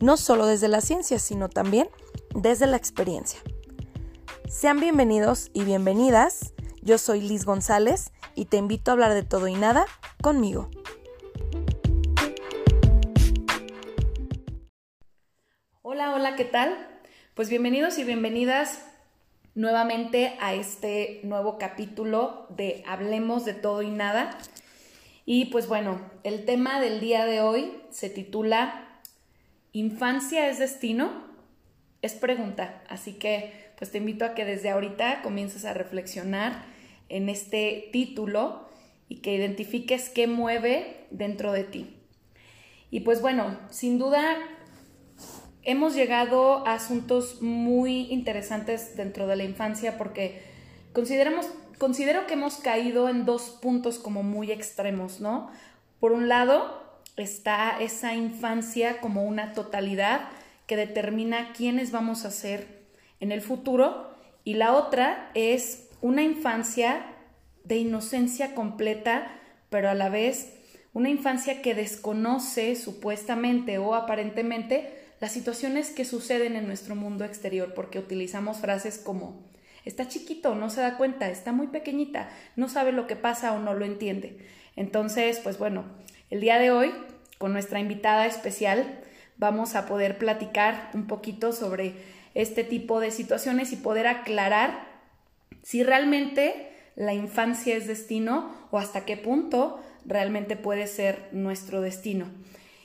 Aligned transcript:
no 0.00 0.16
solo 0.16 0.46
desde 0.46 0.68
la 0.68 0.80
ciencia, 0.80 1.18
sino 1.18 1.48
también 1.48 1.88
desde 2.34 2.66
la 2.66 2.76
experiencia. 2.76 3.40
Sean 4.48 4.80
bienvenidos 4.80 5.50
y 5.52 5.64
bienvenidas. 5.64 6.52
Yo 6.82 6.98
soy 6.98 7.20
Liz 7.20 7.44
González 7.44 8.12
y 8.34 8.46
te 8.46 8.58
invito 8.58 8.90
a 8.90 8.92
hablar 8.92 9.14
de 9.14 9.22
todo 9.22 9.48
y 9.48 9.54
nada 9.54 9.86
conmigo. 10.22 10.70
Hola, 15.82 16.14
hola, 16.14 16.36
¿qué 16.36 16.44
tal? 16.44 16.76
Pues 17.34 17.48
bienvenidos 17.48 17.98
y 17.98 18.04
bienvenidas 18.04 18.84
nuevamente 19.54 20.36
a 20.40 20.54
este 20.54 21.20
nuevo 21.24 21.58
capítulo 21.58 22.46
de 22.50 22.84
Hablemos 22.86 23.44
de 23.44 23.54
todo 23.54 23.82
y 23.82 23.90
nada. 23.90 24.38
Y 25.24 25.46
pues 25.46 25.66
bueno, 25.66 26.00
el 26.22 26.44
tema 26.44 26.80
del 26.80 27.00
día 27.00 27.24
de 27.24 27.40
hoy 27.40 27.82
se 27.90 28.10
titula 28.10 28.85
¿Infancia 29.76 30.48
es 30.48 30.58
destino? 30.58 31.10
Es 32.00 32.14
pregunta, 32.14 32.82
así 32.88 33.12
que 33.12 33.52
pues 33.76 33.90
te 33.90 33.98
invito 33.98 34.24
a 34.24 34.34
que 34.34 34.46
desde 34.46 34.70
ahorita 34.70 35.20
comiences 35.20 35.66
a 35.66 35.74
reflexionar 35.74 36.64
en 37.10 37.28
este 37.28 37.90
título 37.92 38.70
y 39.06 39.16
que 39.16 39.34
identifiques 39.34 40.08
qué 40.08 40.28
mueve 40.28 41.04
dentro 41.10 41.52
de 41.52 41.64
ti. 41.64 41.94
Y 42.90 43.00
pues 43.00 43.20
bueno, 43.20 43.58
sin 43.68 43.98
duda 43.98 44.38
hemos 45.62 45.94
llegado 45.94 46.66
a 46.66 46.72
asuntos 46.72 47.42
muy 47.42 48.10
interesantes 48.10 48.96
dentro 48.96 49.26
de 49.26 49.36
la 49.36 49.44
infancia 49.44 49.98
porque 49.98 50.40
consideramos, 50.94 51.50
considero 51.76 52.26
que 52.26 52.32
hemos 52.32 52.56
caído 52.56 53.10
en 53.10 53.26
dos 53.26 53.58
puntos 53.60 53.98
como 53.98 54.22
muy 54.22 54.52
extremos, 54.52 55.20
¿no? 55.20 55.50
Por 56.00 56.12
un 56.12 56.30
lado 56.30 56.85
está 57.16 57.78
esa 57.80 58.14
infancia 58.14 59.00
como 59.00 59.24
una 59.24 59.52
totalidad 59.52 60.28
que 60.66 60.76
determina 60.76 61.52
quiénes 61.52 61.92
vamos 61.92 62.24
a 62.24 62.30
ser 62.30 62.84
en 63.20 63.32
el 63.32 63.40
futuro 63.40 64.10
y 64.44 64.54
la 64.54 64.74
otra 64.74 65.30
es 65.34 65.88
una 66.00 66.22
infancia 66.22 67.06
de 67.64 67.76
inocencia 67.78 68.54
completa, 68.54 69.28
pero 69.70 69.88
a 69.88 69.94
la 69.94 70.08
vez 70.08 70.52
una 70.92 71.10
infancia 71.10 71.62
que 71.62 71.74
desconoce 71.74 72.76
supuestamente 72.76 73.78
o 73.78 73.94
aparentemente 73.94 74.96
las 75.20 75.32
situaciones 75.32 75.90
que 75.90 76.04
suceden 76.04 76.56
en 76.56 76.66
nuestro 76.66 76.94
mundo 76.94 77.24
exterior, 77.24 77.74
porque 77.74 77.98
utilizamos 77.98 78.58
frases 78.58 78.98
como 78.98 79.44
está 79.84 80.08
chiquito, 80.08 80.54
no 80.54 80.68
se 80.68 80.80
da 80.80 80.96
cuenta, 80.96 81.28
está 81.30 81.52
muy 81.52 81.68
pequeñita, 81.68 82.28
no 82.56 82.68
sabe 82.68 82.92
lo 82.92 83.06
que 83.06 83.16
pasa 83.16 83.52
o 83.52 83.58
no 83.58 83.72
lo 83.72 83.84
entiende. 83.84 84.38
Entonces, 84.74 85.40
pues 85.40 85.58
bueno, 85.58 85.84
el 86.28 86.40
día 86.40 86.58
de 86.58 86.70
hoy, 86.70 86.92
con 87.38 87.52
nuestra 87.52 87.80
invitada 87.80 88.26
especial, 88.26 89.00
vamos 89.36 89.74
a 89.74 89.86
poder 89.86 90.18
platicar 90.18 90.90
un 90.94 91.06
poquito 91.06 91.52
sobre 91.52 91.94
este 92.34 92.64
tipo 92.64 93.00
de 93.00 93.10
situaciones 93.10 93.72
y 93.72 93.76
poder 93.76 94.06
aclarar 94.06 94.86
si 95.62 95.82
realmente 95.82 96.70
la 96.94 97.14
infancia 97.14 97.76
es 97.76 97.86
destino 97.86 98.54
o 98.70 98.78
hasta 98.78 99.04
qué 99.04 99.16
punto 99.16 99.80
realmente 100.04 100.56
puede 100.56 100.86
ser 100.86 101.28
nuestro 101.32 101.80
destino. 101.80 102.26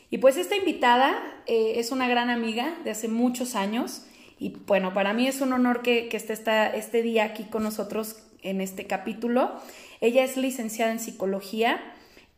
Y 0.09 0.18
pues 0.18 0.36
esta 0.36 0.56
invitada 0.56 1.18
eh, 1.47 1.74
es 1.78 1.92
una 1.92 2.08
gran 2.09 2.30
amiga 2.30 2.76
de 2.84 2.92
hace 2.92 3.08
muchos 3.08 3.56
años 3.56 4.06
y 4.42 4.58
bueno, 4.66 4.92
para 4.94 5.14
mí 5.14 5.28
es 5.28 5.40
un 5.40 5.53
honor 5.53 5.84
que, 5.84 6.09
esté 6.12 6.34
este 6.78 7.02
día 7.03 7.26
aquí 7.26 7.44
con 7.44 7.62
nosotros 7.62 8.24
en 8.42 8.59
este 8.59 8.88
capítulo. 8.88 9.52
Ella 10.02 10.24
es 10.24 10.36
licenciada 10.36 10.92
en 10.92 11.00
psicología. 11.00 11.80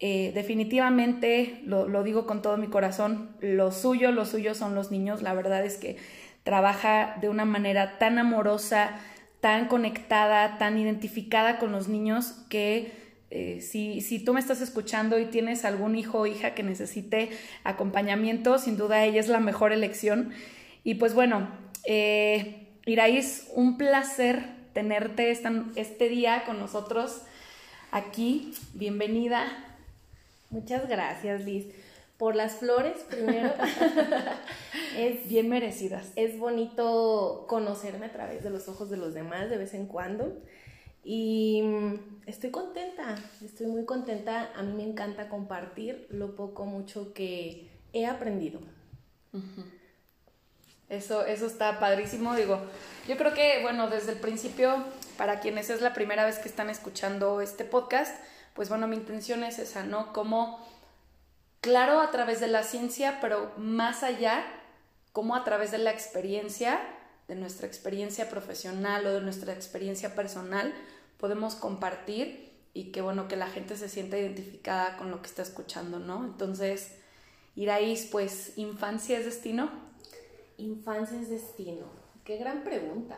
Eh, 0.05 0.33
definitivamente, 0.35 1.61
lo, 1.65 1.87
lo 1.87 2.03
digo 2.03 2.27
con 2.27 2.41
todo 2.41 2.57
mi 2.57 2.67
corazón, 2.67 3.29
lo 3.39 3.71
suyo, 3.71 4.11
lo 4.11 4.25
suyo 4.25 4.53
son 4.53 4.75
los 4.75 4.91
niños. 4.91 5.21
La 5.21 5.33
verdad 5.33 5.63
es 5.63 5.77
que 5.77 5.95
trabaja 6.43 7.15
de 7.21 7.29
una 7.29 7.45
manera 7.45 7.97
tan 7.99 8.19
amorosa, 8.19 8.99
tan 9.39 9.69
conectada, 9.69 10.57
tan 10.57 10.77
identificada 10.77 11.57
con 11.57 11.71
los 11.71 11.87
niños 11.87 12.33
que 12.49 12.91
eh, 13.31 13.61
si, 13.61 14.01
si, 14.01 14.19
tú 14.19 14.33
me 14.33 14.41
estás 14.41 14.59
escuchando 14.59 15.19
y 15.19 15.27
tienes 15.27 15.63
algún 15.63 15.95
hijo 15.95 16.19
o 16.19 16.25
hija 16.25 16.53
que 16.53 16.63
necesite 16.63 17.29
acompañamiento, 17.63 18.57
sin 18.57 18.75
duda 18.75 19.05
ella 19.05 19.21
es 19.21 19.29
la 19.29 19.39
mejor 19.39 19.71
elección. 19.71 20.33
Y 20.83 20.95
pues 20.95 21.13
bueno, 21.13 21.47
eh, 21.85 22.67
Iraís, 22.85 23.47
un 23.55 23.77
placer 23.77 24.43
tenerte 24.73 25.31
este 25.31 26.09
día 26.09 26.43
con 26.45 26.59
nosotros 26.59 27.21
aquí. 27.93 28.53
Bienvenida. 28.73 29.72
Muchas 30.53 30.87
gracias, 30.87 31.43
Liz. 31.45 31.65
Por 32.17 32.35
las 32.35 32.57
flores, 32.57 32.99
primero. 33.09 33.51
es 34.97 35.27
bien 35.27 35.49
merecidas. 35.49 36.11
Es 36.15 36.37
bonito 36.37 37.45
conocerme 37.49 38.05
a 38.05 38.11
través 38.11 38.43
de 38.43 38.51
los 38.51 38.69
ojos 38.69 38.91
de 38.91 38.97
los 38.97 39.15
demás 39.15 39.49
de 39.49 39.57
vez 39.57 39.73
en 39.73 39.87
cuando. 39.87 40.37
Y 41.03 41.63
mm, 41.63 41.95
estoy 42.27 42.51
contenta, 42.51 43.15
estoy 43.43 43.65
muy 43.65 43.85
contenta. 43.85 44.51
A 44.55 44.61
mí 44.61 44.73
me 44.73 44.83
encanta 44.83 45.27
compartir 45.27 46.05
lo 46.11 46.35
poco, 46.35 46.65
mucho 46.65 47.13
que 47.13 47.71
he 47.91 48.05
aprendido. 48.05 48.59
Eso, 50.87 51.25
eso 51.25 51.47
está 51.47 51.79
padrísimo. 51.79 52.35
Digo, 52.35 52.61
yo 53.07 53.17
creo 53.17 53.33
que, 53.33 53.63
bueno, 53.63 53.89
desde 53.89 54.11
el 54.11 54.19
principio, 54.19 54.85
para 55.17 55.39
quienes 55.39 55.71
es 55.71 55.81
la 55.81 55.93
primera 55.93 56.25
vez 56.25 56.37
que 56.37 56.47
están 56.47 56.69
escuchando 56.69 57.41
este 57.41 57.65
podcast, 57.65 58.15
pues 58.53 58.69
bueno, 58.69 58.87
mi 58.87 58.95
intención 58.95 59.43
es 59.43 59.59
esa, 59.59 59.83
¿no? 59.83 60.13
Como, 60.13 60.59
claro, 61.61 62.01
a 62.01 62.11
través 62.11 62.39
de 62.39 62.47
la 62.47 62.63
ciencia, 62.63 63.19
pero 63.21 63.51
más 63.57 64.03
allá, 64.03 64.43
como 65.11 65.35
a 65.35 65.43
través 65.43 65.71
de 65.71 65.77
la 65.77 65.91
experiencia, 65.91 66.79
de 67.27 67.35
nuestra 67.35 67.67
experiencia 67.67 68.29
profesional 68.29 69.05
o 69.05 69.13
de 69.13 69.21
nuestra 69.21 69.53
experiencia 69.53 70.15
personal, 70.15 70.73
podemos 71.17 71.55
compartir 71.55 72.51
y 72.73 72.91
que 72.91 73.01
bueno, 73.01 73.27
que 73.27 73.35
la 73.35 73.47
gente 73.47 73.77
se 73.77 73.87
sienta 73.87 74.17
identificada 74.17 74.97
con 74.97 75.11
lo 75.11 75.21
que 75.21 75.27
está 75.27 75.41
escuchando, 75.41 75.99
¿no? 75.99 76.25
Entonces, 76.25 76.97
Iraís, 77.55 78.07
pues, 78.11 78.57
¿infancia 78.57 79.19
es 79.19 79.25
destino? 79.25 79.69
Infancia 80.57 81.19
es 81.19 81.29
destino. 81.29 81.85
Qué 82.23 82.37
gran 82.37 82.63
pregunta. 82.63 83.17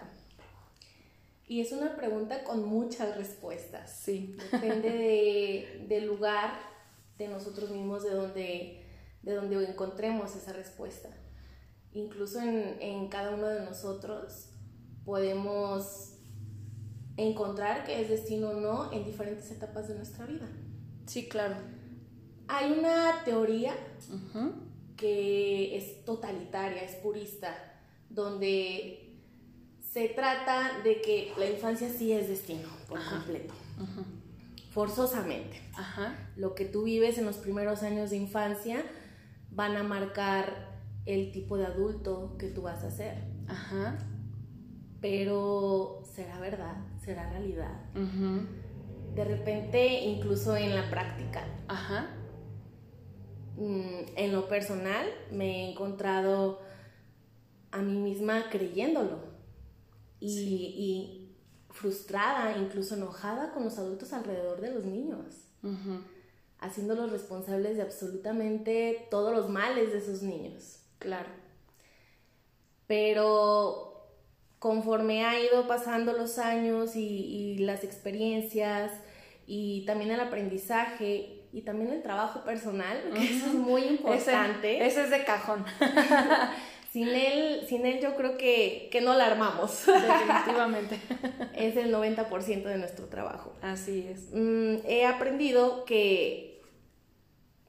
Y 1.48 1.62
es 1.62 1.72
una 1.72 1.96
pregunta 1.96 2.44
con 2.44 2.66
muchas 2.66 3.16
respuestas. 3.16 4.00
Sí. 4.04 4.36
Depende 4.52 4.90
de, 4.90 5.86
del 5.88 6.08
lugar, 6.08 6.60
de 7.18 7.28
nosotros 7.28 7.70
mismos, 7.70 8.04
de 8.04 8.12
donde, 8.12 8.86
de 9.22 9.34
donde 9.34 9.64
encontremos 9.70 10.36
esa 10.36 10.54
respuesta. 10.54 11.10
Incluso 11.94 12.40
en, 12.40 12.78
en 12.82 13.08
cada 13.10 13.36
uno 13.36 13.48
de 13.48 13.64
nosotros 13.64 14.50
podemos 15.06 16.14
encontrar 17.18 17.86
que 17.86 18.02
es 18.02 18.10
destino 18.10 18.50
o 18.50 18.60
no 18.60 18.92
en 18.92 19.06
diferentes 19.06 19.50
etapas 19.52 19.88
de 19.88 19.96
nuestra 19.96 20.26
vida. 20.26 20.50
Sí, 21.06 21.30
claro. 21.30 21.56
Hay 22.48 22.72
una 22.72 23.24
teoría 23.24 23.76
que 24.98 25.78
es 25.78 26.04
totalitaria, 26.06 26.84
es 26.84 26.96
purista, 26.96 27.56
donde 28.10 29.05
se 29.96 30.10
trata 30.10 30.82
de 30.84 31.00
que 31.00 31.32
la 31.38 31.50
infancia 31.50 31.88
sí 31.88 32.12
es 32.12 32.28
destino 32.28 32.68
por 32.90 33.00
completo. 33.06 33.54
Forzosamente. 34.72 35.62
Lo 36.36 36.54
que 36.54 36.66
tú 36.66 36.84
vives 36.84 37.18
en 37.18 37.24
los 37.24 37.38
primeros 37.38 37.82
años 37.82 38.10
de 38.10 38.18
infancia 38.18 38.84
van 39.52 39.78
a 39.78 39.84
marcar 39.84 40.76
el 41.06 41.32
tipo 41.32 41.56
de 41.56 41.68
adulto 41.68 42.36
que 42.38 42.50
tú 42.50 42.64
vas 42.64 42.84
a 42.84 42.92
ser. 42.92 43.24
Ajá. 43.48 43.98
Pero 45.00 46.04
será 46.14 46.42
verdad 46.42 46.76
será 47.00 47.30
realidad. 47.30 47.80
De 47.94 49.24
repente, 49.24 50.02
incluso 50.04 50.58
en 50.58 50.76
la 50.76 50.90
práctica. 50.90 51.48
Ajá. 51.70 52.08
Mm, 53.56 54.12
en 54.18 54.34
lo 54.34 54.50
personal, 54.50 55.08
me 55.32 55.46
he 55.46 55.72
encontrado 55.72 56.60
a 57.72 57.82
mí 57.82 57.98
misma 57.98 58.50
creyéndolo. 58.50 59.35
Y, 60.26 61.22
frustrada, 61.72 62.58
incluso 62.58 62.96
enojada 62.96 63.52
con 63.52 63.66
los 63.66 63.78
adultos 63.78 64.14
alrededor 64.14 64.62
de 64.62 64.72
los 64.72 64.86
niños. 64.86 65.48
Haciéndolos 66.60 67.12
responsables 67.12 67.76
de 67.78 67.84
absolutamente 67.84 69.08
todos 69.12 69.36
los 69.36 69.50
males 69.50 69.92
de 69.92 69.98
esos 69.98 70.22
niños. 70.22 70.80
Claro. 71.00 71.30
Pero 72.88 73.96
conforme 74.60 75.26
ha 75.26 75.40
ido 75.40 75.68
pasando 75.68 76.14
los 76.14 76.38
años 76.40 76.96
y, 76.96 77.58
las 77.60 77.84
experiencias 77.84 78.92
y 79.46 79.86
también 79.86 80.12
el 80.12 80.20
aprendizaje 80.20 81.44
y 81.54 81.62
también 81.62 81.92
el 81.92 82.02
trabajo 82.02 82.44
personal, 82.44 82.98
que 83.14 83.24
eso 83.24 83.46
es 83.46 83.54
muy 83.54 83.84
importante. 83.84 84.86
ese 84.86 85.04
es 85.04 85.10
de 85.10 85.24
cajón. 85.24 85.64
Sin 86.96 87.10
él, 87.10 87.66
sin 87.68 87.86
él 87.86 88.00
yo 88.00 88.16
creo 88.16 88.38
que, 88.38 88.88
que 88.90 89.02
no 89.02 89.16
la 89.16 89.26
armamos. 89.26 89.86
Definitivamente. 89.86 90.98
es 91.54 91.76
el 91.76 91.94
90% 91.94 92.64
de 92.64 92.78
nuestro 92.78 93.08
trabajo. 93.08 93.52
Así 93.62 94.08
es. 94.08 94.30
Mm, 94.32 94.78
he 94.88 95.06
aprendido 95.06 95.84
que, 95.84 96.64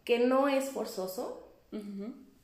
que 0.05 0.21
no 0.21 0.47
es 0.47 0.67
forzoso, 0.67 1.53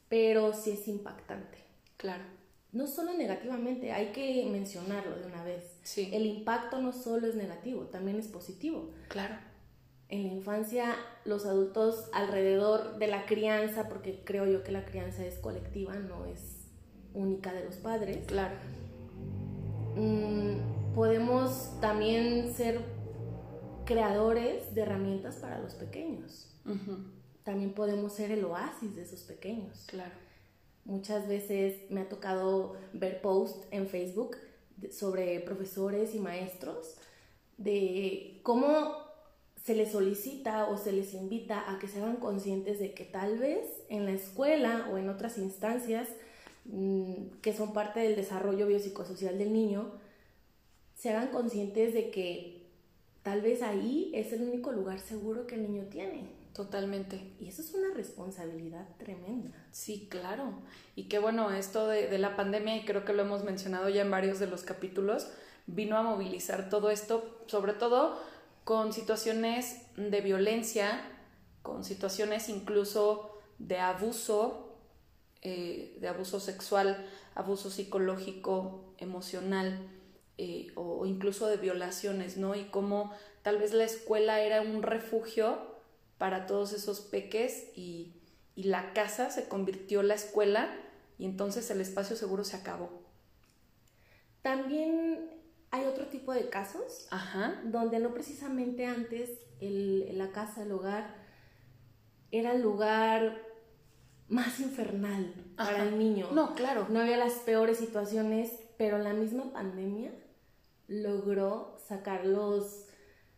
pero 0.09 0.55
sí 0.55 0.73
es 0.73 0.89
impactante. 0.89 1.57
Claro. 1.99 2.25
No 2.73 2.89
solo 2.89 3.13
negativamente, 3.13 3.93
hay 3.93 4.11
que 4.11 4.45
mencionarlo 4.51 5.15
de 5.21 5.27
una 5.27 5.45
vez. 5.45 5.79
Sí. 5.85 6.11
El 6.13 6.27
impacto 6.27 6.81
no 6.81 6.93
solo 6.93 7.29
es 7.29 7.37
negativo, 7.37 7.83
también 7.83 8.19
es 8.19 8.27
positivo. 8.27 8.91
Claro. 9.07 9.37
En 10.09 10.25
la 10.25 10.33
infancia, 10.33 10.97
los 11.25 11.47
adultos 11.47 12.09
alrededor 12.13 12.99
de 12.99 13.07
la 13.07 13.25
crianza, 13.25 13.89
porque 13.89 14.25
creo 14.25 14.47
yo 14.47 14.65
que 14.65 14.73
la 14.73 14.85
crianza 14.85 15.25
es 15.25 15.39
colectiva, 15.39 15.95
no 15.95 16.27
es 16.27 16.52
única 17.15 17.53
de 17.53 17.65
los 17.65 17.77
padres. 17.77 18.27
Claro. 18.27 18.55
Mm, 19.97 20.95
podemos 20.95 21.79
también 21.81 22.53
ser 22.55 22.81
creadores 23.85 24.75
de 24.75 24.83
herramientas 24.83 25.37
para 25.37 25.59
los 25.59 25.75
pequeños. 25.75 26.49
También 27.43 27.75
podemos 27.75 28.13
ser 28.13 28.31
el 28.31 28.45
oasis 28.45 28.95
de 28.95 29.03
esos 29.03 29.21
pequeños. 29.23 29.85
Claro. 29.89 30.15
Muchas 30.85 31.29
veces 31.29 31.91
me 31.91 32.01
ha 32.01 32.09
tocado 32.09 32.75
ver 32.93 33.21
posts 33.21 33.67
en 33.71 33.89
Facebook 33.89 34.37
sobre 34.91 35.41
profesores 35.41 36.15
y 36.15 36.19
maestros 36.19 36.97
de 37.57 38.41
cómo 38.43 38.97
se 39.63 39.77
les 39.77 39.93
solicita 39.93 40.69
o 40.69 40.77
se 40.77 40.93
les 40.93 41.15
invita 41.15 41.71
a 41.71 41.79
que 41.79 41.87
se 41.87 42.01
hagan 42.01 42.17
conscientes 42.17 42.81
de 42.81 42.95
que 42.95 43.05
tal 43.05 43.39
vez 43.39 43.65
en 43.89 44.07
la 44.07 44.13
escuela 44.13 44.89
o 44.93 44.99
en 44.99 45.09
otras 45.09 45.39
instancias 45.39 46.09
que 46.65 47.53
son 47.53 47.73
parte 47.73 48.01
del 48.01 48.17
desarrollo 48.17 48.67
biopsicosocial 48.67 49.39
del 49.39 49.53
niño, 49.53 49.91
se 50.97 51.11
hagan 51.11 51.29
conscientes 51.29 51.93
de 51.93 52.11
que 52.11 52.63
tal 53.23 53.41
vez 53.41 53.63
ahí 53.63 54.11
es 54.15 54.33
el 54.33 54.43
único 54.43 54.73
lugar 54.73 55.01
seguro 55.01 55.47
que 55.47 55.57
el 55.57 55.63
niño 55.63 55.85
tiene. 55.91 56.43
Totalmente. 56.55 57.33
Y 57.41 57.49
eso 57.49 57.63
es 57.63 57.73
una 57.73 57.95
responsabilidad 57.95 58.87
tremenda. 58.99 59.51
Sí, 59.71 60.07
claro. 60.11 60.53
Y 60.95 61.05
qué 61.05 61.19
bueno, 61.19 61.51
esto 61.51 61.89
de, 61.89 62.09
de, 62.09 62.19
la 62.19 62.37
pandemia, 62.37 62.77
y 62.77 62.85
creo 62.85 63.05
que 63.07 63.15
lo 63.15 63.23
hemos 63.23 63.43
mencionado 63.43 63.89
ya 63.89 64.03
en 64.03 64.11
varios 64.11 64.39
de 64.39 64.47
los 64.47 64.63
capítulos, 64.63 65.29
vino 65.67 65.97
a 65.97 66.03
movilizar 66.03 66.69
todo 66.69 66.91
esto, 66.91 67.43
sobre 67.47 67.73
todo 67.73 68.21
con 68.65 68.93
situaciones 68.93 69.83
de 69.97 70.21
violencia, 70.21 71.01
con 71.63 71.85
situaciones 71.85 72.49
incluso 72.49 73.39
de 73.59 73.79
abuso 73.79 74.62
eh, 75.43 75.99
de 76.01 76.09
abuso 76.09 76.41
sexual, 76.41 77.07
abuso 77.35 77.71
psicológico, 77.71 78.95
emocional 78.99 79.79
eh, 80.39 80.69
o, 80.77 81.05
incluso 81.07 81.47
de 81.49 81.57
violaciones, 81.57 82.37
¿no? 82.37 82.55
Y 82.55 82.65
cómo 82.65 83.13
tal 83.43 83.59
vez 83.59 83.73
la 83.73 83.85
escuela 83.85 84.41
era 84.41 84.63
un 84.63 84.83
refugio 84.83 85.59
para 86.19 86.47
todos 86.47 86.73
esos 86.73 87.01
peques 87.01 87.67
y, 87.77 88.15
y 88.55 88.65
la 88.65 88.93
casa 88.93 89.31
se 89.31 89.49
convirtió 89.49 90.03
la 90.03 90.15
escuela 90.15 90.75
y 91.19 91.25
entonces 91.25 91.71
el 91.71 91.81
espacio 91.81 92.17
seguro 92.17 92.45
se 92.45 92.57
acabó. 92.57 93.03
También 94.43 95.31
hay 95.71 95.87
otro 95.87 96.07
tipo 96.07 96.33
de 96.33 96.49
casos 96.49 97.07
Ajá. 97.11 97.61
donde 97.65 97.99
no 97.99 98.13
precisamente 98.13 98.87
antes 98.87 99.31
el, 99.61 100.19
la 100.19 100.31
casa, 100.33 100.63
el 100.63 100.73
hogar, 100.73 101.15
era 102.31 102.53
el 102.53 102.63
lugar 102.63 103.52
más 104.33 104.61
infernal 104.61 105.35
para 105.57 105.83
el 105.85 105.99
niño. 105.99 106.29
No, 106.33 106.55
claro. 106.55 106.87
No 106.89 107.01
había 107.01 107.19
las 107.19 107.35
peores 107.35 107.79
situaciones, 107.79 108.51
pero 108.79 108.99
la 108.99 109.13
misma 109.13 109.53
pandemia 109.53 110.11
logró 110.89 111.77
sacar 111.87 112.25
los, 112.25 112.87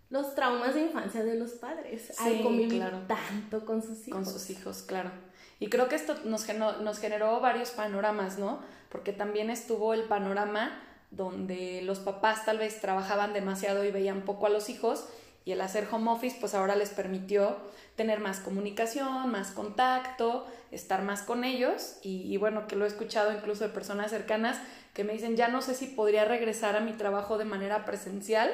los 0.08 0.36
traumas 0.36 0.74
de 0.74 0.82
infancia 0.82 1.24
de 1.24 1.34
los 1.34 1.52
padres. 1.52 2.12
Sí, 2.16 2.68
claro. 2.70 3.02
tanto 3.08 3.66
con 3.66 3.82
sus 3.82 4.06
hijos. 4.06 4.22
Con 4.22 4.24
sus 4.24 4.50
hijos, 4.50 4.82
claro. 4.82 5.10
Y 5.58 5.68
creo 5.68 5.88
que 5.88 5.96
esto 5.96 6.14
nos 6.24 6.44
generó, 6.44 6.80
nos 6.80 7.00
generó 7.00 7.40
varios 7.40 7.70
panoramas, 7.70 8.38
¿no? 8.38 8.60
Porque 8.88 9.12
también 9.12 9.50
estuvo 9.50 9.94
el 9.94 10.04
panorama 10.04 10.80
donde 11.10 11.82
los 11.82 11.98
papás 11.98 12.44
tal 12.44 12.58
vez 12.58 12.80
trabajaban 12.80 13.32
demasiado 13.32 13.84
y 13.84 13.90
veían 13.90 14.24
poco 14.24 14.46
a 14.46 14.50
los 14.50 14.68
hijos 14.68 15.08
y 15.44 15.52
el 15.52 15.60
hacer 15.60 15.86
home 15.90 16.10
office 16.10 16.36
pues 16.40 16.54
ahora 16.54 16.76
les 16.76 16.90
permitió 16.90 17.56
tener 17.96 18.20
más 18.20 18.40
comunicación, 18.40 19.30
más 19.30 19.50
contacto, 19.50 20.46
estar 20.70 21.02
más 21.02 21.22
con 21.22 21.44
ellos 21.44 21.96
y, 22.02 22.36
bueno, 22.38 22.66
que 22.66 22.76
lo 22.76 22.84
he 22.84 22.88
escuchado 22.88 23.32
incluso 23.32 23.64
de 23.64 23.70
personas 23.70 24.10
cercanas 24.10 24.58
que 24.94 25.04
me 25.04 25.12
dicen, 25.12 25.36
ya 25.36 25.48
no 25.48 25.62
sé 25.62 25.74
si 25.74 25.86
podría 25.86 26.24
regresar 26.24 26.76
a 26.76 26.80
mi 26.80 26.92
trabajo 26.92 27.38
de 27.38 27.44
manera 27.44 27.84
presencial 27.84 28.50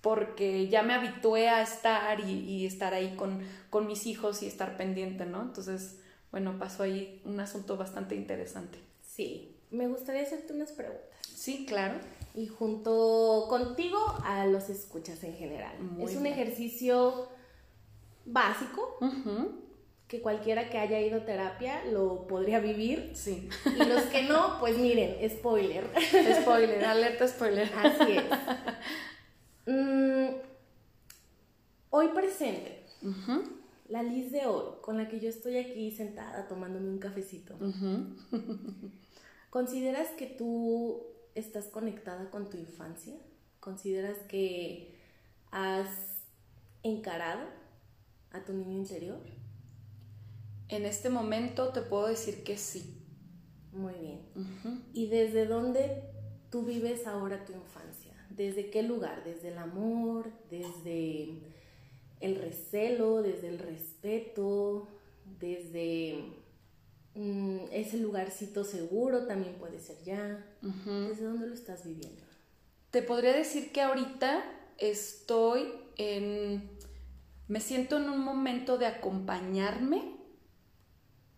porque 0.00 0.68
ya 0.68 0.82
me 0.82 0.94
habitué 0.94 1.48
a 1.48 1.62
estar 1.62 2.20
y, 2.20 2.66
estar 2.66 2.94
ahí 2.94 3.16
con, 3.16 3.40
con, 3.70 3.86
mis 3.86 4.06
hijos 4.06 4.42
y 4.42 4.46
estar 4.46 4.76
pendiente, 4.76 5.24
¿no? 5.24 5.42
Entonces, 5.42 5.98
bueno, 6.30 6.58
pasó 6.58 6.84
ahí 6.84 7.20
un 7.24 7.40
asunto 7.40 7.76
bastante 7.76 8.14
interesante. 8.14 8.78
Sí, 9.02 9.56
me 9.70 9.88
gustaría 9.88 10.22
hacerte 10.22 10.52
unas 10.52 10.72
preguntas. 10.72 11.08
Sí, 11.34 11.66
claro. 11.66 11.94
Y 12.34 12.46
junto 12.46 13.46
contigo 13.48 13.98
a 14.24 14.46
los 14.46 14.68
escuchas 14.70 15.22
en 15.24 15.34
general. 15.34 15.74
es 16.00 16.16
un 16.16 16.26
ejercicio 16.26 17.28
básico 18.24 18.98
que 20.08 20.22
cualquiera 20.22 20.70
que 20.70 20.78
haya 20.78 21.00
ido 21.00 21.18
a 21.18 21.24
terapia 21.24 21.84
lo 21.84 22.26
podría 22.26 22.60
vivir. 22.60 23.10
Sí. 23.14 23.48
Y 23.66 23.84
los 23.84 24.04
que 24.04 24.22
no, 24.22 24.58
pues 24.58 24.78
miren, 24.78 25.16
spoiler. 25.30 25.90
Spoiler, 26.40 26.84
alerta 26.84 27.28
spoiler. 27.28 27.70
Así 27.74 28.12
es. 28.12 28.24
Mm, 29.70 30.28
hoy 31.90 32.08
presente. 32.08 32.86
La 33.88 34.02
Liz 34.02 34.32
de 34.32 34.46
Oro, 34.46 34.80
con 34.80 34.96
la 34.96 35.08
que 35.08 35.20
yo 35.20 35.28
estoy 35.28 35.58
aquí 35.58 35.90
sentada 35.90 36.48
tomándome 36.48 36.88
un 36.88 36.98
cafecito. 36.98 37.54
¿Consideras 39.50 40.08
que 40.16 40.26
tú 40.26 41.02
estás 41.38 41.68
conectada 41.68 42.30
con 42.30 42.48
tu 42.50 42.56
infancia? 42.56 43.16
¿Consideras 43.60 44.18
que 44.28 44.94
has 45.50 45.88
encarado 46.82 47.46
a 48.30 48.44
tu 48.44 48.52
niño 48.52 48.78
interior? 48.78 49.20
En 50.68 50.84
este 50.84 51.08
momento 51.08 51.72
te 51.72 51.80
puedo 51.80 52.08
decir 52.08 52.44
que 52.44 52.56
sí. 52.56 53.02
Muy 53.72 53.94
bien. 53.94 54.20
¿Y 54.92 55.08
desde 55.08 55.46
dónde 55.46 56.02
tú 56.50 56.62
vives 56.62 57.06
ahora 57.06 57.44
tu 57.44 57.52
infancia? 57.52 58.12
¿Desde 58.30 58.70
qué 58.70 58.82
lugar? 58.82 59.24
¿Desde 59.24 59.48
el 59.48 59.58
amor? 59.58 60.30
¿Desde 60.50 61.40
el 62.20 62.36
recelo? 62.36 63.22
¿Desde 63.22 63.48
el 63.48 63.58
respeto? 63.58 64.88
¿Desde 65.40 66.22
mm, 67.18 67.72
ese 67.72 67.98
lugarcito 67.98 68.64
seguro 68.64 69.26
también 69.26 69.54
puede 69.54 69.80
ser 69.80 70.02
ya? 70.04 70.46
¿Desde 70.62 71.24
dónde 71.24 71.46
lo 71.46 71.54
estás 71.54 71.84
viviendo? 71.84 72.22
Te 72.90 73.02
podría 73.02 73.32
decir 73.32 73.72
que 73.72 73.82
ahorita 73.82 74.44
estoy 74.78 75.72
en 75.96 76.78
me 77.48 77.60
siento 77.60 77.96
en 77.96 78.10
un 78.10 78.20
momento 78.20 78.76
de 78.76 78.86
acompañarme, 78.86 80.16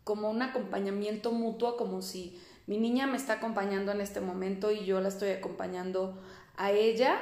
como 0.03 0.29
un 0.29 0.43
acompañamiento 0.43 1.31
mutuo, 1.31 1.77
como 1.77 2.03
si 2.03 2.41
mi 2.67 2.79
niña 2.79 3.07
me 3.07 3.17
está 3.17 3.35
acompañando 3.35 3.93
en 3.93 4.01
este 4.01 4.21
momento 4.21 4.73
y 4.73 4.85
yo 4.85 5.01
la 5.01 5.09
estoy 5.09 5.31
acompañando 5.31 6.21
a 6.57 6.73
ella. 6.73 7.17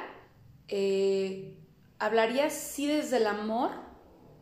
Eh, 0.67 1.55
hablaría 1.99 2.49
sí 2.49 2.87
desde 2.87 3.17
el 3.17 3.27
amor, 3.27 3.69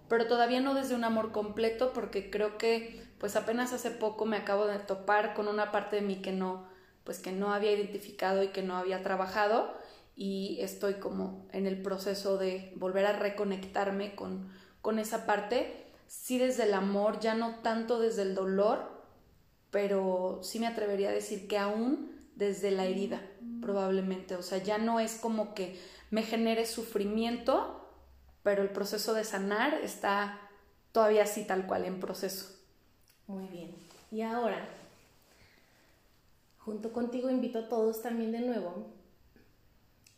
pero 0.08 0.28
todavía 0.28 0.62
no 0.62 0.74
desde 0.74 0.96
un 0.96 1.04
amor 1.04 1.34
completo, 1.34 1.92
porque 1.92 2.30
creo 2.30 2.58
que 2.58 3.02
pues 3.20 3.36
apenas 3.36 3.74
hace 3.74 3.92
poco 3.92 4.26
me 4.26 4.38
acabo 4.38 4.68
de 4.68 4.80
topar 4.80 5.34
con 5.34 5.48
una 5.48 5.72
parte 5.72 5.98
de 5.98 6.02
mí 6.02 6.18
que 6.22 6.32
no, 6.32 6.68
pues 7.04 7.20
que 7.20 7.32
no 7.32 7.54
había 7.54 7.72
identificado 7.72 8.44
y 8.44 8.50
que 8.50 8.64
no 8.64 8.78
había 8.78 9.04
trabajado 9.04 9.74
y 10.16 10.58
estoy 10.62 10.96
como 10.96 11.48
en 11.54 11.68
el 11.68 11.82
proceso 11.82 12.38
de 12.38 12.74
volver 12.76 13.06
a 13.06 13.14
reconectarme 13.14 14.16
con, 14.16 14.50
con 14.82 14.98
esa 14.98 15.26
parte, 15.28 15.86
sí 16.08 16.40
desde 16.40 16.64
el 16.64 16.74
amor, 16.74 17.20
ya 17.20 17.36
no 17.36 17.60
tanto 17.60 18.00
desde 18.00 18.24
el 18.24 18.34
dolor, 18.34 18.98
pero 19.70 20.40
sí 20.42 20.60
me 20.60 20.68
atrevería 20.68 21.10
a 21.10 21.14
decir 21.14 21.48
que 21.48 21.60
aún 21.60 22.30
desde 22.36 22.72
la 22.72 22.86
herida, 22.86 23.22
probablemente, 23.62 24.36
o 24.36 24.42
sea, 24.42 24.58
ya 24.58 24.80
no 24.80 25.00
es 25.00 25.16
como 25.16 25.54
que 25.54 25.80
me 26.10 26.24
genere 26.24 26.66
sufrimiento, 26.66 27.88
pero 28.42 28.64
el 28.64 28.70
proceso 28.70 29.14
de 29.14 29.24
sanar 29.24 29.76
está 29.76 30.40
todavía 30.92 31.24
así 31.24 31.46
tal 31.46 31.68
cual 31.68 31.86
en 31.86 32.00
proceso. 32.00 32.57
Muy 33.28 33.48
bien. 33.48 33.76
Y 34.12 34.22
ahora, 34.22 34.68
junto 36.60 36.94
contigo 36.94 37.30
invito 37.30 37.60
a 37.60 37.70
todos 37.70 38.02
también 38.02 38.32
de 38.32 38.42
nuevo 38.42 38.88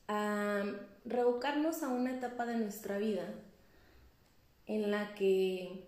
a 0.08 0.64
revocarnos 1.06 1.84
a 1.84 1.90
una 1.90 2.12
etapa 2.12 2.46
de 2.46 2.58
nuestra 2.58 2.98
vida 2.98 3.34
en 4.68 4.92
la 4.92 5.16
que 5.16 5.88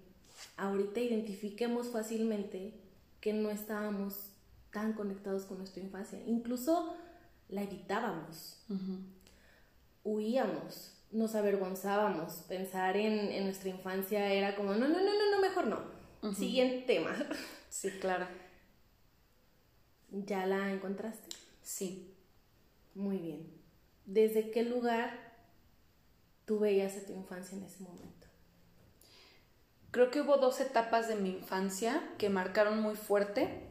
ahorita 0.57 0.99
identifiquemos 0.99 1.89
fácilmente 1.89 2.73
que 3.19 3.33
no 3.33 3.51
estábamos 3.51 4.31
tan 4.71 4.93
conectados 4.93 5.45
con 5.45 5.59
nuestra 5.59 5.83
infancia. 5.83 6.19
Incluso 6.25 6.95
la 7.49 7.61
evitábamos, 7.61 8.63
huíamos, 10.03 10.93
nos 11.11 11.35
avergonzábamos. 11.35 12.33
Pensar 12.47 12.97
en, 12.97 13.43
nuestra 13.43 13.69
infancia 13.69 14.33
era 14.33 14.55
como, 14.55 14.73
no, 14.73 14.87
no, 14.87 14.99
no, 14.99 15.13
no, 15.13 15.31
no 15.31 15.41
mejor 15.41 15.67
no. 15.67 16.00
Siguiente 16.35 16.85
tema. 16.85 17.15
Sí, 17.69 17.89
claro. 17.99 18.27
¿Ya 20.11 20.45
la 20.45 20.71
encontraste? 20.71 21.35
Sí. 21.63 22.13
Muy 22.93 23.17
bien. 23.17 23.47
¿Desde 24.05 24.51
qué 24.51 24.63
lugar 24.63 25.33
tú 26.45 26.59
veías 26.59 26.97
a 26.97 27.05
tu 27.05 27.13
infancia 27.13 27.57
en 27.57 27.63
ese 27.63 27.81
momento? 27.83 28.27
Creo 29.91 30.11
que 30.11 30.21
hubo 30.21 30.37
dos 30.37 30.59
etapas 30.61 31.07
de 31.07 31.15
mi 31.15 31.29
infancia 31.29 32.01
que 32.17 32.29
marcaron 32.29 32.81
muy 32.81 32.95
fuerte. 32.95 33.67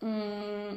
Mm, 0.00 0.76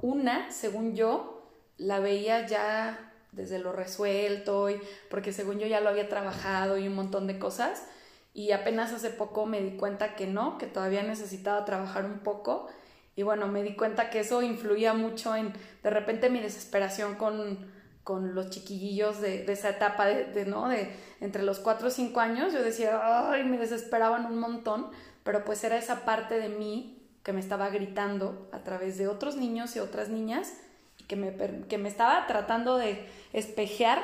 una, 0.00 0.50
según 0.50 0.94
yo, 0.94 1.50
la 1.78 2.00
veía 2.00 2.46
ya 2.46 3.12
desde 3.32 3.58
lo 3.58 3.72
resuelto, 3.72 4.70
y, 4.70 4.80
porque 5.10 5.32
según 5.32 5.58
yo 5.58 5.66
ya 5.66 5.80
lo 5.80 5.88
había 5.88 6.08
trabajado 6.08 6.76
y 6.76 6.86
un 6.86 6.94
montón 6.94 7.26
de 7.26 7.38
cosas. 7.38 7.86
Y 8.34 8.52
apenas 8.52 8.92
hace 8.92 9.10
poco 9.10 9.46
me 9.46 9.60
di 9.60 9.76
cuenta 9.76 10.14
que 10.14 10.26
no, 10.26 10.58
que 10.58 10.66
todavía 10.66 11.02
necesitaba 11.02 11.64
trabajar 11.64 12.04
un 12.04 12.20
poco. 12.20 12.68
Y 13.14 13.22
bueno, 13.22 13.46
me 13.48 13.62
di 13.62 13.76
cuenta 13.76 14.10
que 14.10 14.20
eso 14.20 14.42
influía 14.42 14.94
mucho 14.94 15.36
en, 15.36 15.52
de 15.82 15.90
repente, 15.90 16.30
mi 16.30 16.40
desesperación 16.40 17.16
con, 17.16 17.70
con 18.04 18.34
los 18.34 18.50
chiquillillos 18.50 19.20
de, 19.20 19.44
esa 19.52 19.70
etapa 19.70 20.06
de, 20.06 20.46
¿no? 20.46 20.68
De 20.68 20.90
entre 21.20 21.42
los 21.42 21.58
4 21.58 21.88
o 21.88 21.90
5 21.90 22.20
años. 22.20 22.52
Yo 22.52 22.62
decía, 22.62 23.30
ay, 23.30 23.44
me 23.44 23.58
desesperaban 23.58 24.26
un 24.26 24.38
montón, 24.38 24.88
pero 25.24 25.44
pues 25.44 25.62
era 25.64 25.76
esa 25.76 26.04
parte 26.04 26.38
de 26.38 26.48
mí 26.48 26.98
que 27.22 27.32
me 27.32 27.40
estaba 27.40 27.68
gritando 27.70 28.48
a 28.52 28.64
través 28.64 28.98
de 28.98 29.08
otros 29.08 29.36
niños 29.36 29.76
y 29.76 29.78
otras 29.78 30.08
niñas 30.08 30.54
y 30.98 31.04
que 31.04 31.16
me, 31.16 31.36
que 31.68 31.78
me 31.78 31.88
estaba 31.88 32.26
tratando 32.26 32.76
de 32.76 33.06
espejear 33.32 34.02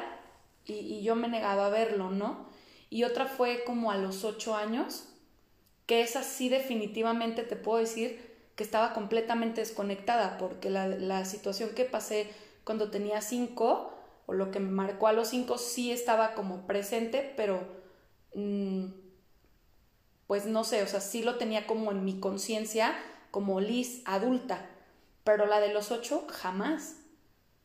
y, 0.65 1.03
yo 1.03 1.17
me 1.17 1.29
negaba 1.29 1.67
a 1.67 1.71
verlo, 1.71 2.11
¿no? 2.11 2.48
Y 2.91 3.05
otra 3.05 3.27
fue 3.27 3.65
como 3.65 3.91
a 3.91 3.97
los 3.97 4.25
ocho 4.25 4.57
años, 4.57 5.05
que 5.87 6.03
esa 6.03 6.23
sí 6.23 6.49
definitivamente 6.49 7.43
te 7.43 7.57
puedo 7.57 7.79
decir 7.79 8.29
que 8.57 8.65
estaba 8.65 8.93
completamente 8.93 9.61
desconectada 9.61 10.37
porque 10.39 10.71
la, 10.71 10.89
la 10.89 11.25
situación 11.25 11.71
que 11.75 11.85
pasé 11.85 12.29
cuando 12.65 12.91
tenía 12.91 13.21
cinco 13.21 13.95
o 14.27 14.33
lo 14.33 14.51
que 14.51 14.61
me 14.61 14.71
marcó 14.71 15.07
a 15.07 15.13
los 15.13 15.29
cinco 15.29 15.59
sí 15.59 15.91
estaba 15.91 16.35
como 16.35 16.67
presente, 16.67 17.33
pero... 17.37 17.67
Mmm, 18.35 18.87
pues 20.29 20.45
no 20.45 20.63
sé, 20.63 20.83
o 20.83 20.87
sea, 20.87 21.01
sí 21.01 21.23
lo 21.23 21.37
tenía 21.37 21.67
como 21.67 21.91
en 21.91 22.05
mi 22.05 22.21
conciencia, 22.21 22.95
como 23.31 23.61
Liz 23.61 24.03
adulta, 24.05 24.69
pero 25.25 25.47
la 25.47 25.59
de 25.59 25.73
los 25.73 25.91
ocho 25.91 26.27
jamás. 26.29 27.01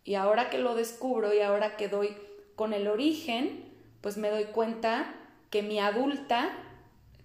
Y 0.05 0.15
ahora 0.15 0.49
que 0.49 0.59
lo 0.59 0.73
descubro 0.73 1.33
y 1.33 1.41
ahora 1.41 1.75
que 1.75 1.89
doy 1.89 2.15
con 2.55 2.71
el 2.71 2.87
origen, 2.87 3.72
pues 4.03 4.17
me 4.17 4.29
doy 4.29 4.43
cuenta 4.43 5.15
que 5.49 5.63
mi 5.63 5.79
adulta 5.79 6.51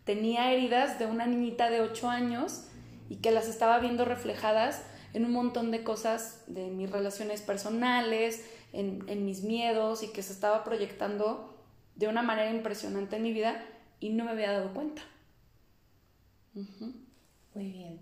tenía 0.04 0.52
heridas 0.52 1.00
de 1.00 1.06
una 1.06 1.26
niñita 1.26 1.70
de 1.70 1.80
ocho 1.80 2.08
años 2.08 2.68
y 3.10 3.16
que 3.16 3.32
las 3.32 3.48
estaba 3.48 3.80
viendo 3.80 4.04
reflejadas 4.04 4.84
en 5.12 5.24
un 5.24 5.32
montón 5.32 5.72
de 5.72 5.82
cosas 5.82 6.44
de 6.46 6.68
mis 6.68 6.88
relaciones 6.88 7.42
personales, 7.42 8.48
en, 8.72 9.04
en 9.08 9.24
mis 9.24 9.42
miedos 9.42 10.04
y 10.04 10.12
que 10.12 10.22
se 10.22 10.32
estaba 10.32 10.62
proyectando 10.62 11.58
de 11.96 12.06
una 12.06 12.22
manera 12.22 12.50
impresionante 12.50 13.16
en 13.16 13.22
mi 13.24 13.32
vida 13.32 13.60
y 13.98 14.10
no 14.10 14.24
me 14.24 14.30
había 14.30 14.52
dado 14.52 14.72
cuenta. 14.72 15.02
Muy 17.54 17.72
bien. 17.72 18.00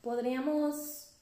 Podríamos 0.00 1.12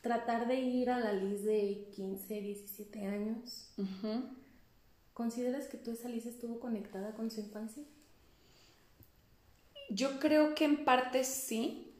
tratar 0.00 0.48
de 0.48 0.60
ir 0.60 0.90
a 0.90 0.98
la 0.98 1.12
Liz 1.12 1.44
de 1.44 1.88
15, 1.94 2.40
17 2.40 3.06
años. 3.06 3.72
¿Consideras 5.20 5.66
que 5.66 5.76
tú 5.76 5.90
esa 5.90 6.08
Liz 6.08 6.24
estuvo 6.24 6.58
conectada 6.60 7.12
con 7.12 7.30
su 7.30 7.40
infancia? 7.40 7.82
Yo 9.90 10.18
creo 10.18 10.54
que 10.54 10.64
en 10.64 10.86
parte 10.86 11.24
sí, 11.24 11.92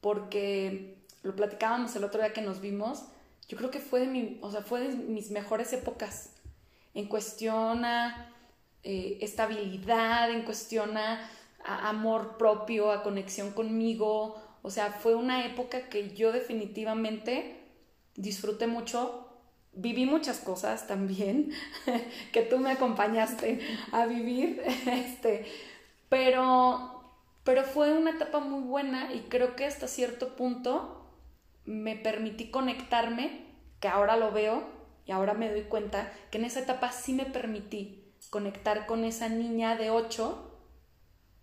porque 0.00 0.98
lo 1.22 1.36
platicábamos 1.36 1.94
el 1.94 2.02
otro 2.02 2.20
día 2.20 2.32
que 2.32 2.42
nos 2.42 2.60
vimos. 2.60 3.04
Yo 3.46 3.56
creo 3.56 3.70
que 3.70 3.78
fue 3.78 4.00
de, 4.00 4.06
mi, 4.08 4.38
o 4.42 4.50
sea, 4.50 4.62
fue 4.62 4.80
de 4.80 4.96
mis 4.96 5.30
mejores 5.30 5.72
épocas 5.74 6.30
en 6.92 7.06
cuestión 7.06 7.84
a 7.84 8.34
eh, 8.82 9.18
estabilidad, 9.20 10.32
en 10.32 10.42
cuestión 10.42 10.96
a 10.96 11.30
a 11.64 11.88
amor 11.88 12.36
propio, 12.36 12.90
a 12.90 13.04
conexión 13.04 13.52
conmigo. 13.52 14.42
O 14.62 14.70
sea, 14.70 14.90
fue 14.90 15.14
una 15.14 15.46
época 15.46 15.88
que 15.88 16.16
yo 16.16 16.32
definitivamente 16.32 17.60
disfruté 18.16 18.66
mucho. 18.66 19.23
Viví 19.76 20.06
muchas 20.06 20.38
cosas 20.38 20.86
también 20.86 21.50
que 22.32 22.42
tú 22.42 22.58
me 22.58 22.72
acompañaste 22.72 23.60
a 23.92 24.06
vivir, 24.06 24.62
este, 24.86 25.46
pero, 26.08 27.02
pero 27.44 27.64
fue 27.64 27.92
una 27.92 28.10
etapa 28.10 28.40
muy 28.40 28.62
buena 28.62 29.12
y 29.12 29.20
creo 29.28 29.56
que 29.56 29.66
hasta 29.66 29.88
cierto 29.88 30.36
punto 30.36 31.10
me 31.64 31.96
permití 31.96 32.50
conectarme, 32.50 33.46
que 33.80 33.88
ahora 33.88 34.16
lo 34.16 34.32
veo 34.32 34.62
y 35.06 35.12
ahora 35.12 35.34
me 35.34 35.50
doy 35.50 35.62
cuenta 35.62 36.12
que 36.30 36.38
en 36.38 36.44
esa 36.44 36.60
etapa 36.60 36.92
sí 36.92 37.12
me 37.12 37.26
permití 37.26 38.12
conectar 38.30 38.86
con 38.86 39.04
esa 39.04 39.28
niña 39.28 39.76
de 39.76 39.90
8 39.90 40.50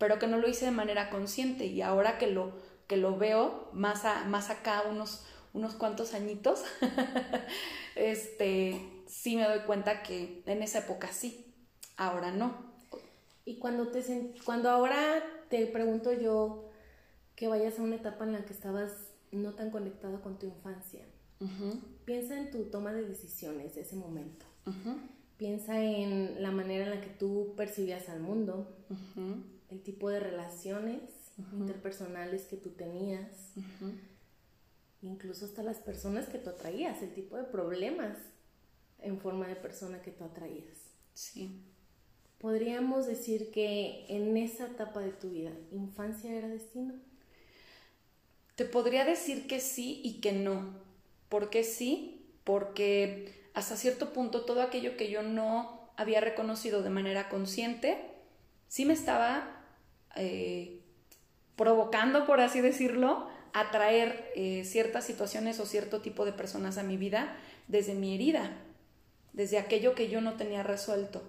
pero 0.01 0.17
que 0.17 0.25
no 0.25 0.37
lo 0.37 0.49
hice 0.49 0.65
de 0.65 0.71
manera 0.71 1.11
consciente 1.11 1.67
y 1.67 1.83
ahora 1.83 2.17
que 2.17 2.25
lo, 2.25 2.53
que 2.87 2.97
lo 2.97 3.17
veo 3.17 3.69
más, 3.71 4.03
más 4.25 4.49
acá, 4.49 4.81
unos, 4.89 5.23
unos 5.53 5.73
cuantos 5.75 6.13
añitos, 6.13 6.63
este, 7.95 8.81
sí 9.07 9.35
me 9.35 9.43
doy 9.43 9.59
cuenta 9.61 10.03
que 10.03 10.43
en 10.45 10.63
esa 10.63 10.79
época 10.79 11.11
sí, 11.11 11.45
ahora 11.97 12.31
no. 12.31 12.71
Y 13.45 13.57
cuando, 13.57 13.87
te, 13.87 14.33
cuando 14.45 14.69
ahora 14.69 15.23
te 15.49 15.65
pregunto 15.67 16.13
yo 16.13 16.69
que 17.35 17.47
vayas 17.47 17.79
a 17.79 17.81
una 17.81 17.95
etapa 17.95 18.23
en 18.23 18.33
la 18.33 18.45
que 18.45 18.53
estabas 18.53 18.91
no 19.31 19.53
tan 19.53 19.71
conectado 19.71 20.21
con 20.21 20.37
tu 20.37 20.45
infancia, 20.45 21.01
piensa 22.05 22.37
en 22.37 22.51
tu 22.51 22.65
toma 22.65 22.93
de 22.93 23.07
decisiones 23.07 23.75
de 23.75 23.81
ese 23.81 23.95
momento. 23.95 24.45
Piensa 25.37 25.83
en 25.83 26.41
la 26.41 26.51
manera 26.51 26.83
en 26.85 26.91
la 26.91 27.01
que 27.01 27.09
tú 27.09 27.53
percibías 27.57 28.09
al 28.09 28.19
mundo, 28.19 28.67
el 29.69 29.81
tipo 29.81 30.09
de 30.09 30.19
relaciones 30.19 31.01
interpersonales 31.53 32.43
que 32.43 32.57
tú 32.57 32.69
tenías, 32.69 33.53
incluso 35.01 35.45
hasta 35.45 35.63
las 35.63 35.77
personas 35.77 36.27
que 36.27 36.37
tú 36.37 36.49
atraías, 36.49 37.01
el 37.01 37.13
tipo 37.13 37.37
de 37.37 37.43
problemas 37.43 38.17
en 38.99 39.19
forma 39.19 39.47
de 39.47 39.55
persona 39.55 40.01
que 40.01 40.11
tú 40.11 40.23
atraías. 40.23 40.77
Sí. 41.13 41.63
Podríamos 42.37 43.05
decir 43.05 43.51
que 43.51 44.05
en 44.09 44.35
esa 44.37 44.67
etapa 44.67 44.99
de 45.01 45.11
tu 45.11 45.29
vida, 45.29 45.51
infancia 45.71 46.33
era 46.33 46.47
destino. 46.47 46.95
Te 48.55 48.65
podría 48.65 49.05
decir 49.05 49.47
que 49.47 49.59
sí 49.59 50.01
y 50.03 50.21
que 50.21 50.33
no. 50.33 50.75
¿Por 51.29 51.49
qué 51.49 51.63
sí? 51.63 52.25
Porque 52.43 53.49
hasta 53.53 53.75
cierto 53.75 54.13
punto 54.13 54.45
todo 54.45 54.61
aquello 54.61 54.97
que 54.97 55.09
yo 55.09 55.23
no 55.23 55.91
había 55.97 56.21
reconocido 56.21 56.81
de 56.81 56.89
manera 56.89 57.29
consciente, 57.29 57.99
sí 58.67 58.85
me 58.85 58.93
estaba 58.93 59.65
eh, 60.15 60.81
provocando, 61.55 62.25
por 62.25 62.39
así 62.39 62.61
decirlo, 62.61 63.29
atraer 63.53 64.31
eh, 64.35 64.63
ciertas 64.65 65.05
situaciones 65.05 65.59
o 65.59 65.65
cierto 65.65 66.01
tipo 66.01 66.25
de 66.25 66.33
personas 66.33 66.77
a 66.77 66.83
mi 66.83 66.97
vida 66.97 67.35
desde 67.67 67.93
mi 67.93 68.15
herida, 68.15 68.51
desde 69.33 69.57
aquello 69.57 69.95
que 69.95 70.09
yo 70.09 70.21
no 70.21 70.33
tenía 70.33 70.63
resuelto. 70.63 71.21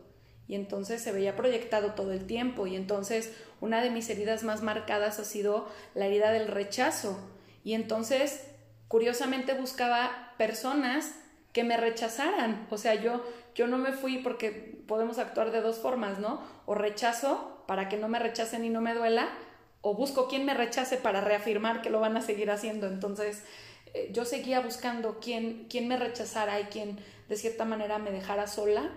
Y 0.48 0.54
entonces 0.54 1.00
se 1.00 1.12
veía 1.12 1.36
proyectado 1.36 1.92
todo 1.92 2.12
el 2.12 2.26
tiempo. 2.26 2.66
Y 2.66 2.76
entonces 2.76 3.32
una 3.60 3.82
de 3.82 3.90
mis 3.90 4.10
heridas 4.10 4.42
más 4.42 4.62
marcadas 4.62 5.18
ha 5.18 5.24
sido 5.24 5.68
la 5.94 6.06
herida 6.06 6.32
del 6.32 6.48
rechazo. 6.48 7.18
Y 7.64 7.74
entonces, 7.74 8.44
curiosamente, 8.88 9.54
buscaba 9.54 10.34
personas 10.36 11.14
que 11.52 11.64
me 11.64 11.76
rechazaran. 11.76 12.66
O 12.70 12.76
sea, 12.76 12.94
yo, 12.94 13.24
yo 13.54 13.66
no 13.66 13.78
me 13.78 13.92
fui 13.92 14.18
porque 14.18 14.82
podemos 14.86 15.18
actuar 15.18 15.52
de 15.52 15.60
dos 15.60 15.78
formas, 15.78 16.18
¿no? 16.18 16.42
O 16.66 16.74
rechazo 16.74 17.62
para 17.66 17.88
que 17.88 17.96
no 17.96 18.08
me 18.08 18.18
rechacen 18.18 18.64
y 18.64 18.68
no 18.68 18.80
me 18.80 18.94
duela, 18.94 19.28
o 19.82 19.94
busco 19.94 20.28
quien 20.28 20.46
me 20.46 20.54
rechace 20.54 20.96
para 20.96 21.20
reafirmar 21.20 21.82
que 21.82 21.90
lo 21.90 22.00
van 22.00 22.16
a 22.16 22.22
seguir 22.22 22.50
haciendo. 22.50 22.86
Entonces, 22.86 23.42
eh, 23.92 24.10
yo 24.12 24.24
seguía 24.24 24.60
buscando 24.60 25.18
quién, 25.20 25.66
quién 25.68 25.88
me 25.88 25.96
rechazara 25.98 26.58
y 26.60 26.64
quién 26.64 26.98
de 27.28 27.36
cierta 27.36 27.64
manera 27.64 27.98
me 27.98 28.10
dejara 28.10 28.46
sola 28.46 28.90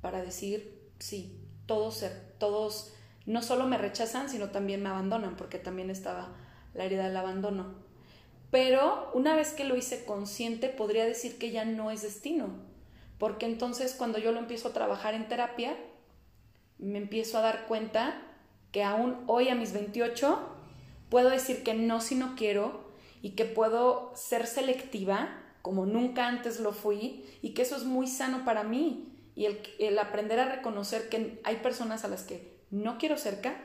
para 0.00 0.20
decir, 0.20 0.78
sí, 0.98 1.40
todos, 1.66 2.04
todos 2.38 2.92
no 3.24 3.42
solo 3.42 3.66
me 3.66 3.78
rechazan, 3.78 4.28
sino 4.28 4.50
también 4.50 4.82
me 4.82 4.88
abandonan, 4.88 5.36
porque 5.36 5.58
también 5.58 5.90
estaba 5.90 6.28
la 6.74 6.84
herida 6.84 7.04
del 7.04 7.16
abandono. 7.16 7.74
Pero 8.50 9.10
una 9.14 9.34
vez 9.34 9.52
que 9.52 9.64
lo 9.64 9.76
hice 9.76 10.04
consciente, 10.04 10.68
podría 10.68 11.04
decir 11.04 11.38
que 11.38 11.50
ya 11.50 11.64
no 11.64 11.90
es 11.90 12.02
destino. 12.02 12.50
Porque 13.18 13.46
entonces 13.46 13.94
cuando 13.94 14.18
yo 14.18 14.32
lo 14.32 14.38
empiezo 14.38 14.68
a 14.68 14.72
trabajar 14.72 15.14
en 15.14 15.28
terapia, 15.28 15.76
me 16.78 16.98
empiezo 16.98 17.38
a 17.38 17.42
dar 17.42 17.66
cuenta 17.66 18.22
que 18.76 18.84
aún 18.84 19.24
hoy 19.26 19.48
a 19.48 19.54
mis 19.54 19.72
28 19.72 20.38
puedo 21.08 21.30
decir 21.30 21.62
que 21.62 21.72
no 21.72 22.02
si 22.02 22.14
no 22.14 22.34
quiero 22.36 22.92
y 23.22 23.30
que 23.30 23.46
puedo 23.46 24.12
ser 24.14 24.46
selectiva 24.46 25.30
como 25.62 25.86
nunca 25.86 26.26
antes 26.26 26.60
lo 26.60 26.72
fui 26.72 27.24
y 27.40 27.54
que 27.54 27.62
eso 27.62 27.74
es 27.76 27.84
muy 27.84 28.06
sano 28.06 28.44
para 28.44 28.64
mí. 28.64 29.30
Y 29.34 29.46
el, 29.78 29.98
aprender 29.98 30.40
a 30.40 30.54
reconocer 30.56 31.08
que 31.08 31.40
hay 31.42 31.56
personas 31.56 32.04
a 32.04 32.08
las 32.08 32.24
que 32.24 32.60
no 32.70 32.98
quiero 32.98 33.16
cerca 33.16 33.56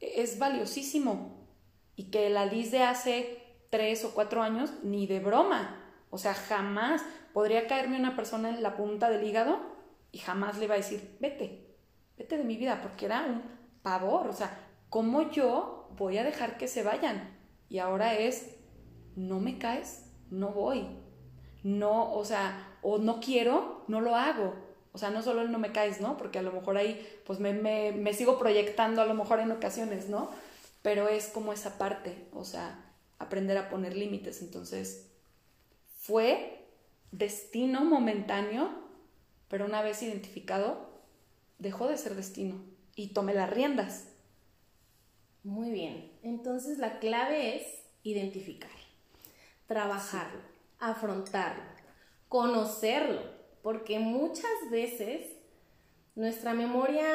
es 0.00 0.38
valiosísimo 0.38 1.46
y 1.94 2.04
que 2.04 2.30
la 2.30 2.46
Liz 2.46 2.70
de 2.70 2.82
hace 2.82 3.42
tres 3.68 4.02
o 4.06 4.14
cuatro 4.14 4.42
años 4.42 4.72
ni 4.82 5.06
de 5.06 5.20
broma. 5.20 5.78
O 6.08 6.16
sea, 6.16 6.32
jamás 6.32 7.02
podría 7.34 7.66
caerme 7.66 7.98
una 7.98 8.16
persona 8.16 8.48
en 8.48 8.62
la 8.62 8.78
punta 8.78 9.10
del 9.10 9.28
hígado 9.28 9.60
y 10.10 10.20
jamás 10.20 10.56
le 10.56 10.64
iba 10.64 10.72
a 10.72 10.78
decir, 10.78 11.18
vete, 11.20 11.76
vete 12.16 12.38
de 12.38 12.44
mi 12.44 12.56
vida, 12.56 12.80
porque 12.80 13.04
era 13.04 13.26
un 13.26 13.59
pavor. 13.82 14.28
O 14.28 14.32
sea, 14.32 14.58
¿cómo 14.88 15.30
yo 15.30 15.88
voy 15.96 16.18
a 16.18 16.24
dejar 16.24 16.58
que 16.58 16.68
se 16.68 16.82
vayan? 16.82 17.36
Y 17.68 17.78
ahora 17.78 18.14
es, 18.14 18.56
no 19.16 19.40
me 19.40 19.58
caes, 19.58 20.06
no 20.30 20.50
voy. 20.50 20.86
No, 21.62 22.12
o 22.14 22.24
sea, 22.24 22.78
o 22.82 22.98
no 22.98 23.20
quiero, 23.20 23.84
no 23.88 24.00
lo 24.00 24.16
hago. 24.16 24.54
O 24.92 24.98
sea, 24.98 25.10
no 25.10 25.22
solo 25.22 25.42
el 25.42 25.52
no 25.52 25.58
me 25.58 25.72
caes, 25.72 26.00
¿no? 26.00 26.16
Porque 26.16 26.38
a 26.38 26.42
lo 26.42 26.52
mejor 26.52 26.76
ahí, 26.76 27.06
pues 27.24 27.38
me, 27.38 27.52
me, 27.52 27.92
me 27.92 28.12
sigo 28.12 28.38
proyectando 28.38 29.02
a 29.02 29.06
lo 29.06 29.14
mejor 29.14 29.40
en 29.40 29.52
ocasiones, 29.52 30.08
¿no? 30.08 30.30
Pero 30.82 31.08
es 31.08 31.28
como 31.28 31.52
esa 31.52 31.78
parte, 31.78 32.28
o 32.32 32.44
sea, 32.44 32.92
aprender 33.18 33.56
a 33.58 33.68
poner 33.68 33.94
límites. 33.96 34.42
Entonces, 34.42 35.12
fue 35.98 36.66
destino 37.12 37.84
momentáneo, 37.84 38.70
pero 39.48 39.66
una 39.66 39.82
vez 39.82 40.02
identificado, 40.02 40.90
dejó 41.58 41.86
de 41.86 41.98
ser 41.98 42.16
destino 42.16 42.69
y 43.00 43.14
tomé 43.14 43.32
las 43.32 43.48
riendas. 43.48 44.08
Muy 45.42 45.70
bien, 45.70 46.12
entonces 46.22 46.76
la 46.76 46.98
clave 46.98 47.56
es 47.56 47.82
identificar, 48.02 48.70
trabajarlo, 49.66 50.42
afrontarlo, 50.78 51.62
conocerlo, 52.28 53.22
porque 53.62 53.98
muchas 54.00 54.50
veces 54.70 55.28
nuestra 56.14 56.52
memoria 56.52 57.06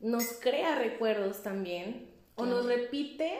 nos 0.00 0.34
crea 0.34 0.78
recuerdos 0.78 1.42
también 1.42 2.10
o 2.34 2.44
nos 2.44 2.66
repite 2.66 3.32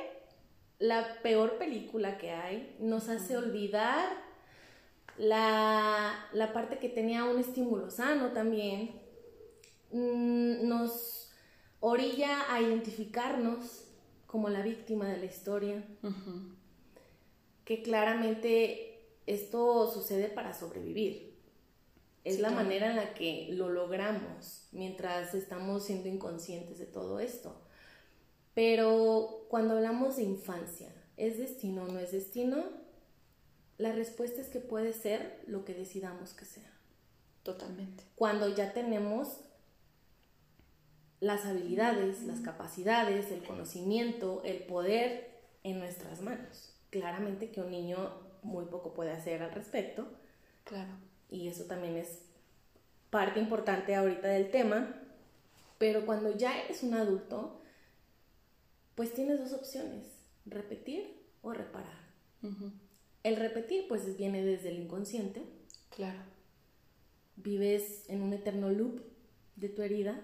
la 0.78 1.20
peor 1.22 1.58
película 1.58 2.16
que 2.16 2.30
hay, 2.30 2.74
nos 2.80 3.10
hace 3.10 3.36
olvidar 3.36 4.08
la, 5.18 6.26
la 6.32 6.54
parte 6.54 6.78
que 6.78 6.88
tenía 6.88 7.24
un 7.24 7.38
estímulo 7.38 7.90
sano 7.90 8.32
también, 8.32 9.01
mm, 9.92 10.66
nos 10.66 11.30
orilla 11.80 12.52
a 12.52 12.60
identificarnos 12.60 13.84
como 14.26 14.48
la 14.48 14.62
víctima 14.62 15.06
de 15.08 15.18
la 15.18 15.26
historia, 15.26 15.84
que 17.64 17.82
claramente 17.82 18.92
esto 19.26 19.90
sucede 19.92 20.28
para 20.28 20.54
sobrevivir. 20.54 21.32
Es 22.24 22.40
la 22.40 22.50
manera 22.50 22.90
en 22.90 22.96
la 22.96 23.14
que 23.14 23.48
lo 23.50 23.68
logramos 23.68 24.68
mientras 24.70 25.34
estamos 25.34 25.84
siendo 25.84 26.08
inconscientes 26.08 26.78
de 26.78 26.86
todo 26.86 27.18
esto. 27.18 27.60
Pero 28.54 29.46
cuando 29.48 29.74
hablamos 29.74 30.16
de 30.16 30.22
infancia, 30.22 30.94
¿es 31.16 31.38
destino 31.38 31.84
o 31.84 31.88
no 31.88 31.98
es 31.98 32.12
destino? 32.12 32.64
La 33.76 33.92
respuesta 33.92 34.40
es 34.40 34.48
que 34.48 34.60
puede 34.60 34.92
ser 34.92 35.42
lo 35.46 35.64
que 35.64 35.74
decidamos 35.74 36.32
que 36.32 36.44
sea. 36.44 36.70
Totalmente. 37.42 38.04
Cuando 38.14 38.48
ya 38.54 38.72
tenemos 38.72 39.40
las 41.22 41.46
habilidades, 41.46 42.24
las 42.24 42.40
capacidades, 42.40 43.30
el 43.30 43.44
conocimiento, 43.44 44.42
el 44.44 44.58
poder 44.58 45.30
en 45.62 45.78
nuestras 45.78 46.20
manos. 46.20 46.74
Claramente 46.90 47.52
que 47.52 47.60
un 47.60 47.70
niño 47.70 47.96
muy 48.42 48.64
poco 48.64 48.92
puede 48.92 49.12
hacer 49.12 49.40
al 49.40 49.52
respecto. 49.52 50.08
Claro. 50.64 50.90
Y 51.30 51.46
eso 51.46 51.66
también 51.66 51.96
es 51.96 52.22
parte 53.08 53.38
importante 53.38 53.94
ahorita 53.94 54.26
del 54.26 54.50
tema. 54.50 54.96
Pero 55.78 56.04
cuando 56.06 56.36
ya 56.36 56.60
eres 56.60 56.82
un 56.82 56.94
adulto, 56.94 57.62
pues 58.96 59.14
tienes 59.14 59.38
dos 59.38 59.52
opciones, 59.52 60.08
repetir 60.44 61.22
o 61.40 61.52
reparar. 61.52 62.02
El 63.22 63.36
repetir 63.36 63.86
pues 63.86 64.16
viene 64.16 64.44
desde 64.44 64.70
el 64.70 64.80
inconsciente. 64.80 65.44
Claro. 65.94 66.18
Vives 67.36 68.10
en 68.10 68.22
un 68.22 68.32
eterno 68.32 68.70
loop 68.70 69.02
de 69.54 69.68
tu 69.68 69.82
herida, 69.82 70.20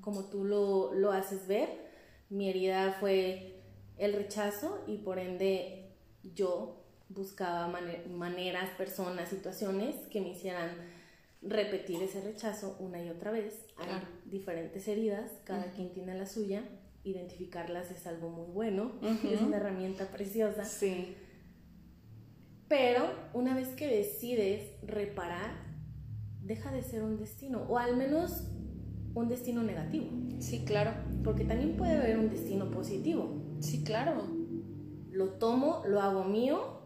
como 0.00 0.24
tú 0.24 0.44
lo, 0.44 0.94
lo 0.94 1.12
haces 1.12 1.46
ver. 1.46 1.68
Mi 2.30 2.48
herida 2.48 2.96
fue 3.00 3.62
el 3.98 4.12
rechazo 4.14 4.82
y 4.86 4.98
por 4.98 5.18
ende 5.18 5.90
yo 6.34 6.82
buscaba 7.08 7.68
maneras, 8.10 8.70
personas, 8.70 9.28
situaciones 9.28 9.94
que 10.10 10.20
me 10.20 10.30
hicieran 10.30 10.70
repetir 11.42 12.02
ese 12.02 12.20
rechazo 12.22 12.76
una 12.80 13.02
y 13.02 13.10
otra 13.10 13.30
vez. 13.30 13.54
Hay 13.76 13.88
diferentes 14.24 14.88
heridas, 14.88 15.30
cada 15.44 15.72
quien 15.72 15.92
tiene 15.92 16.14
la 16.14 16.26
suya 16.26 16.64
identificarlas 17.04 17.90
es 17.90 18.06
algo 18.06 18.30
muy 18.30 18.46
bueno, 18.46 18.92
es 19.02 19.40
una 19.42 19.58
herramienta 19.58 20.06
preciosa. 20.10 20.64
Sí. 20.64 21.14
Pero 22.66 23.12
una 23.34 23.54
vez 23.54 23.68
que 23.68 23.86
decides 23.86 24.70
reparar, 24.82 25.52
deja 26.42 26.72
de 26.72 26.82
ser 26.82 27.02
un 27.02 27.18
destino, 27.18 27.62
o 27.68 27.78
al 27.78 27.96
menos 27.96 28.44
un 29.14 29.28
destino 29.28 29.62
negativo. 29.62 30.06
Sí, 30.40 30.64
claro. 30.64 30.92
Porque 31.22 31.44
también 31.44 31.76
puede 31.76 31.96
haber 31.96 32.18
un 32.18 32.30
destino 32.30 32.70
positivo. 32.70 33.42
Sí, 33.60 33.84
claro. 33.84 34.26
Lo 35.10 35.30
tomo, 35.30 35.82
lo 35.86 36.00
hago 36.00 36.24
mío 36.24 36.80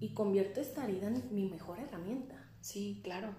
y 0.00 0.14
convierto 0.14 0.60
esta 0.60 0.84
herida 0.84 1.08
en 1.08 1.22
mi 1.32 1.48
mejor 1.48 1.78
herramienta. 1.78 2.50
Sí, 2.60 3.00
claro. 3.02 3.34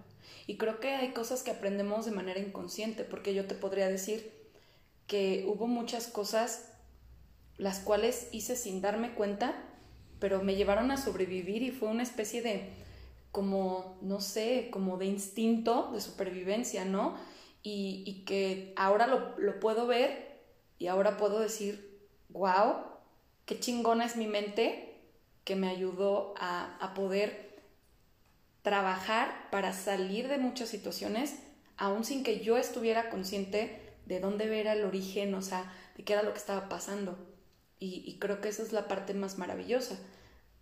Y 0.47 0.57
creo 0.57 0.79
que 0.79 0.89
hay 0.89 1.13
cosas 1.13 1.43
que 1.43 1.51
aprendemos 1.51 2.05
de 2.05 2.11
manera 2.11 2.39
inconsciente, 2.39 3.03
porque 3.03 3.33
yo 3.33 3.45
te 3.45 3.55
podría 3.55 3.87
decir, 3.87 4.31
que 5.07 5.45
hubo 5.47 5.67
muchas 5.67 6.07
cosas 6.07 6.71
las 7.57 7.79
cuales 7.79 8.29
hice 8.31 8.55
sin 8.55 8.79
darme 8.79 9.15
cuenta, 9.15 9.55
pero 10.19 10.43
me 10.43 10.55
llevaron 10.55 10.91
a 10.91 10.97
sobrevivir 10.97 11.63
y 11.63 11.71
fue 11.71 11.89
una 11.89 12.03
especie 12.03 12.41
de 12.41 12.69
como, 13.31 13.97
no 14.01 14.21
sé, 14.21 14.69
como 14.71 14.97
de 14.97 15.05
instinto 15.05 15.91
de 15.91 15.99
supervivencia, 15.99 16.85
¿no? 16.85 17.15
Y, 17.61 18.23
que 18.25 18.73
ahora 18.77 19.07
lo, 19.07 19.59
puedo 19.59 19.85
ver 19.85 20.41
y 20.77 20.87
ahora 20.87 21.17
puedo 21.17 21.39
decir, 21.39 22.07
wow, 22.29 22.75
qué 23.45 23.59
chingona 23.59 24.05
es 24.05 24.15
mi 24.15 24.27
mente 24.27 25.01
que 25.43 25.55
me 25.55 25.69
ayudó 25.69 26.33
a, 26.37 26.77
a 26.79 26.93
poder 26.93 27.59
trabajar 28.61 29.49
para 29.51 29.73
salir 29.73 30.27
de 30.27 30.37
muchas 30.37 30.69
situaciones, 30.69 31.39
aún 31.77 32.05
sin 32.05 32.23
que 32.23 32.39
yo 32.39 32.57
estuviera 32.57 33.09
consciente 33.09 33.89
de 34.05 34.19
dónde 34.19 34.47
ver 34.47 34.67
el 34.67 34.83
origen, 34.83 35.33
o 35.35 35.41
sea, 35.41 35.71
de 35.95 36.03
qué 36.03 36.13
era 36.13 36.23
lo 36.23 36.31
que 36.31 36.39
estaba 36.39 36.69
pasando. 36.69 37.17
Y, 37.81 38.17
creo 38.19 38.41
que 38.41 38.49
esa 38.49 38.61
es 38.63 38.73
la 38.73 38.89
parte 38.89 39.13
más 39.13 39.37
maravillosa. 39.37 39.97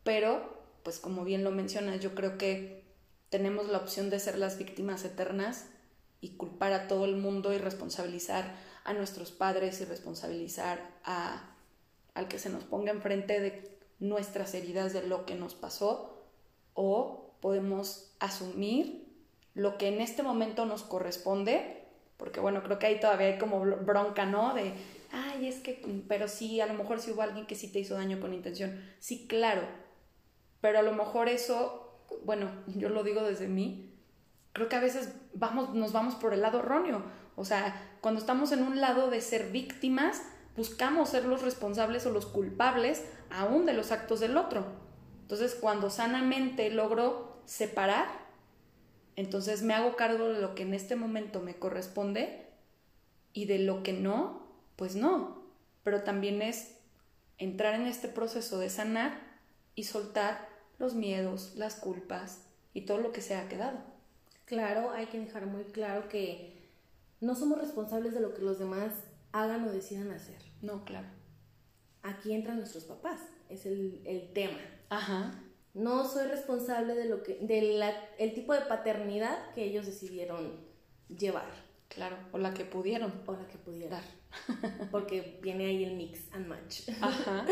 Pero, 0.04 0.64
pues 0.84 1.00
como 1.00 1.24
bien 1.24 1.44
lo 1.44 1.50
mencionas, 1.50 2.00
yo 2.00 2.14
creo 2.14 2.38
que 2.38 2.84
tenemos 3.30 3.68
la 3.70 3.80
opción 3.80 4.12
de 4.12 4.20
ser 4.20 4.38
las 4.38 4.60
víctimas 4.60 5.04
eternas 5.04 5.66
y 6.22 6.36
culpar 6.38 6.74
a 6.74 6.88
todo 6.88 7.06
el 7.06 7.16
mundo 7.16 7.54
y 7.54 7.58
responsabilizar 7.58 8.56
a 8.84 8.94
nuestros 8.94 9.32
padres 9.32 9.82
y 9.82 9.86
responsabilizar 9.86 10.80
a, 11.04 11.56
al 12.14 12.28
que 12.28 12.40
se 12.40 12.50
nos 12.50 12.64
ponga 12.64 12.92
enfrente 12.92 13.40
de 13.40 13.78
nuestras 14.00 14.54
heridas 14.54 14.94
de 14.94 15.08
lo 15.08 15.26
que 15.26 15.36
nos 15.36 15.56
pasó 15.56 16.24
o 16.74 17.32
podemos 17.42 18.14
asumir 18.20 19.08
lo 19.54 19.78
que 19.78 19.88
en 19.88 20.02
este 20.02 20.24
momento 20.24 20.66
nos 20.66 20.84
corresponde 20.84 21.78
porque 22.18 22.40
bueno, 22.40 22.64
creo 22.64 22.80
que 22.80 22.88
ahí 22.88 23.00
todavía 23.00 23.28
hay 23.28 23.38
como 23.38 23.60
bronca, 23.60 24.26
¿no? 24.26 24.54
De, 24.56 24.74
ay, 25.12 25.48
es 25.48 25.60
que, 25.60 25.82
pero 26.08 26.28
sí, 26.28 26.60
a 26.60 26.66
lo 26.66 26.74
mejor 26.74 27.00
sí 27.00 27.12
hubo 27.12 27.22
alguien 27.22 27.46
que 27.46 27.56
sí 27.56 27.72
te 27.72 27.80
hizo 27.80 27.94
daño 27.94 28.20
con 28.20 28.34
intención. 28.34 28.84
Sí, 29.00 29.28
claro, 29.28 29.62
pero 30.60 30.80
a 30.80 30.82
lo 30.82 30.94
mejor 30.94 31.30
eso, 31.30 32.02
bueno, 32.24 32.50
yo 32.76 32.90
lo 32.90 33.04
digo 33.04 33.22
desde 33.24 33.48
mí, 33.48 33.87
creo 34.58 34.70
que 34.70 34.76
a 34.76 34.82
veces 34.82 35.14
vamos, 35.36 35.76
nos 35.76 35.94
vamos 35.94 36.16
por 36.16 36.34
el 36.34 36.42
lado 36.42 36.60
erróneo. 36.60 37.04
O 37.36 37.46
sea, 37.46 37.98
cuando 38.02 38.20
estamos 38.20 38.52
en 38.52 38.64
un 38.64 38.82
lado 38.82 39.12
de 39.12 39.22
ser 39.22 39.52
víctimas, 39.52 40.24
buscamos 40.56 41.10
ser 41.10 41.26
los 41.26 41.44
responsables 41.44 42.08
o 42.08 42.12
los 42.12 42.26
culpables 42.26 43.06
aún 43.30 43.68
de 43.68 43.74
los 43.74 43.92
actos 43.92 44.20
del 44.20 44.36
otro. 44.36 44.66
Entonces, 45.22 45.54
cuando 45.54 45.92
sanamente 45.92 46.72
logro 46.72 47.40
separar, 47.46 48.08
entonces 49.16 49.62
me 49.62 49.76
hago 49.76 49.96
cargo 49.96 50.30
de 50.30 50.42
lo 50.42 50.56
que 50.56 50.64
en 50.64 50.74
este 50.74 50.96
momento 50.96 51.40
me 51.40 51.60
corresponde 51.60 52.48
y 53.34 53.46
de 53.46 53.60
lo 53.60 53.84
que 53.84 53.94
no, 53.94 54.52
pues 54.76 54.96
no. 54.96 55.44
Pero 55.84 56.02
también 56.02 56.42
es 56.42 56.80
entrar 57.38 57.76
en 57.76 57.86
este 57.86 58.08
proceso 58.08 58.58
de 58.58 58.72
sanar 58.72 59.22
y 59.76 59.84
soltar 59.84 60.50
los 60.80 60.96
miedos, 60.96 61.54
las 61.56 61.76
culpas 61.76 62.48
y 62.74 62.82
todo 62.82 62.98
lo 62.98 63.12
que 63.12 63.22
se 63.22 63.36
ha 63.36 63.48
quedado. 63.48 63.97
Claro, 64.48 64.92
hay 64.92 65.08
que 65.08 65.20
dejar 65.20 65.46
muy 65.46 65.66
claro 65.66 66.08
que 66.08 66.56
no 67.20 67.36
somos 67.36 67.60
responsables 67.60 68.14
de 68.14 68.22
lo 68.22 68.34
que 68.34 68.42
los 68.42 68.58
demás 68.58 68.94
hagan 69.34 69.68
o 69.68 69.72
decidan 69.72 70.10
hacer. 70.12 70.38
No, 70.62 70.86
claro. 70.86 71.08
Aquí 72.02 72.34
entran 72.34 72.58
nuestros 72.58 72.86
papás, 72.86 73.20
es 73.50 73.66
el, 73.66 74.02
el 74.06 74.32
tema. 74.32 74.58
Ajá. 74.90 75.44
No 75.74 76.08
soy 76.08 76.28
responsable 76.28 76.96
de 76.96 77.06
lo 77.10 77.24
que, 77.24 77.36
del 77.42 77.84
el 78.18 78.34
tipo 78.34 78.54
de 78.54 78.62
paternidad 78.62 79.54
que 79.54 79.66
ellos 79.66 79.86
decidieron 79.86 80.54
llevar. 81.10 81.52
Claro, 81.90 82.18
o 82.32 82.38
la 82.38 82.54
que 82.54 82.64
pudieron. 82.64 83.14
O 83.26 83.34
la 83.34 83.48
que 83.48 83.58
pudieran. 83.58 84.04
Porque 84.92 85.40
viene 85.42 85.66
ahí 85.66 85.84
el 85.84 85.98
mix 85.98 86.32
and 86.32 86.48
match. 86.48 86.90
Ajá. 87.02 87.46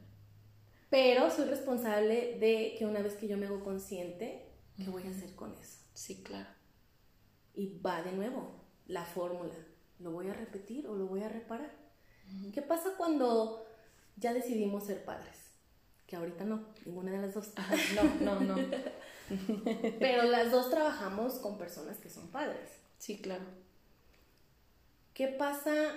Pero 0.90 1.30
soy 1.30 1.46
responsable 1.46 2.38
de 2.38 2.74
que 2.78 2.84
una 2.84 3.00
vez 3.00 3.14
que 3.14 3.28
yo 3.28 3.38
me 3.38 3.46
hago 3.46 3.64
consciente, 3.64 4.44
¿qué 4.76 4.90
voy 4.90 5.06
a 5.06 5.10
hacer 5.10 5.34
con 5.34 5.54
eso? 5.54 5.81
Sí, 5.94 6.22
claro. 6.22 6.48
Y 7.54 7.78
va 7.80 8.02
de 8.02 8.12
nuevo 8.12 8.62
la 8.86 9.04
fórmula. 9.04 9.54
¿Lo 9.98 10.10
voy 10.10 10.28
a 10.28 10.34
repetir 10.34 10.86
o 10.86 10.94
lo 10.94 11.06
voy 11.06 11.22
a 11.22 11.28
reparar? 11.28 11.70
¿Qué 12.52 12.62
pasa 12.62 12.94
cuando 12.96 13.66
ya 14.16 14.32
decidimos 14.32 14.84
ser 14.84 15.04
padres? 15.04 15.36
Que 16.06 16.16
ahorita 16.16 16.44
no, 16.44 16.66
ninguna 16.84 17.12
de 17.12 17.18
las 17.18 17.34
dos. 17.34 17.52
no, 18.20 18.34
no, 18.34 18.40
no. 18.40 18.56
Pero 19.98 20.24
las 20.24 20.50
dos 20.50 20.70
trabajamos 20.70 21.34
con 21.34 21.58
personas 21.58 21.98
que 21.98 22.10
son 22.10 22.28
padres. 22.28 22.70
Sí, 22.98 23.20
claro. 23.20 23.44
¿Qué 25.14 25.28
pasa 25.28 25.94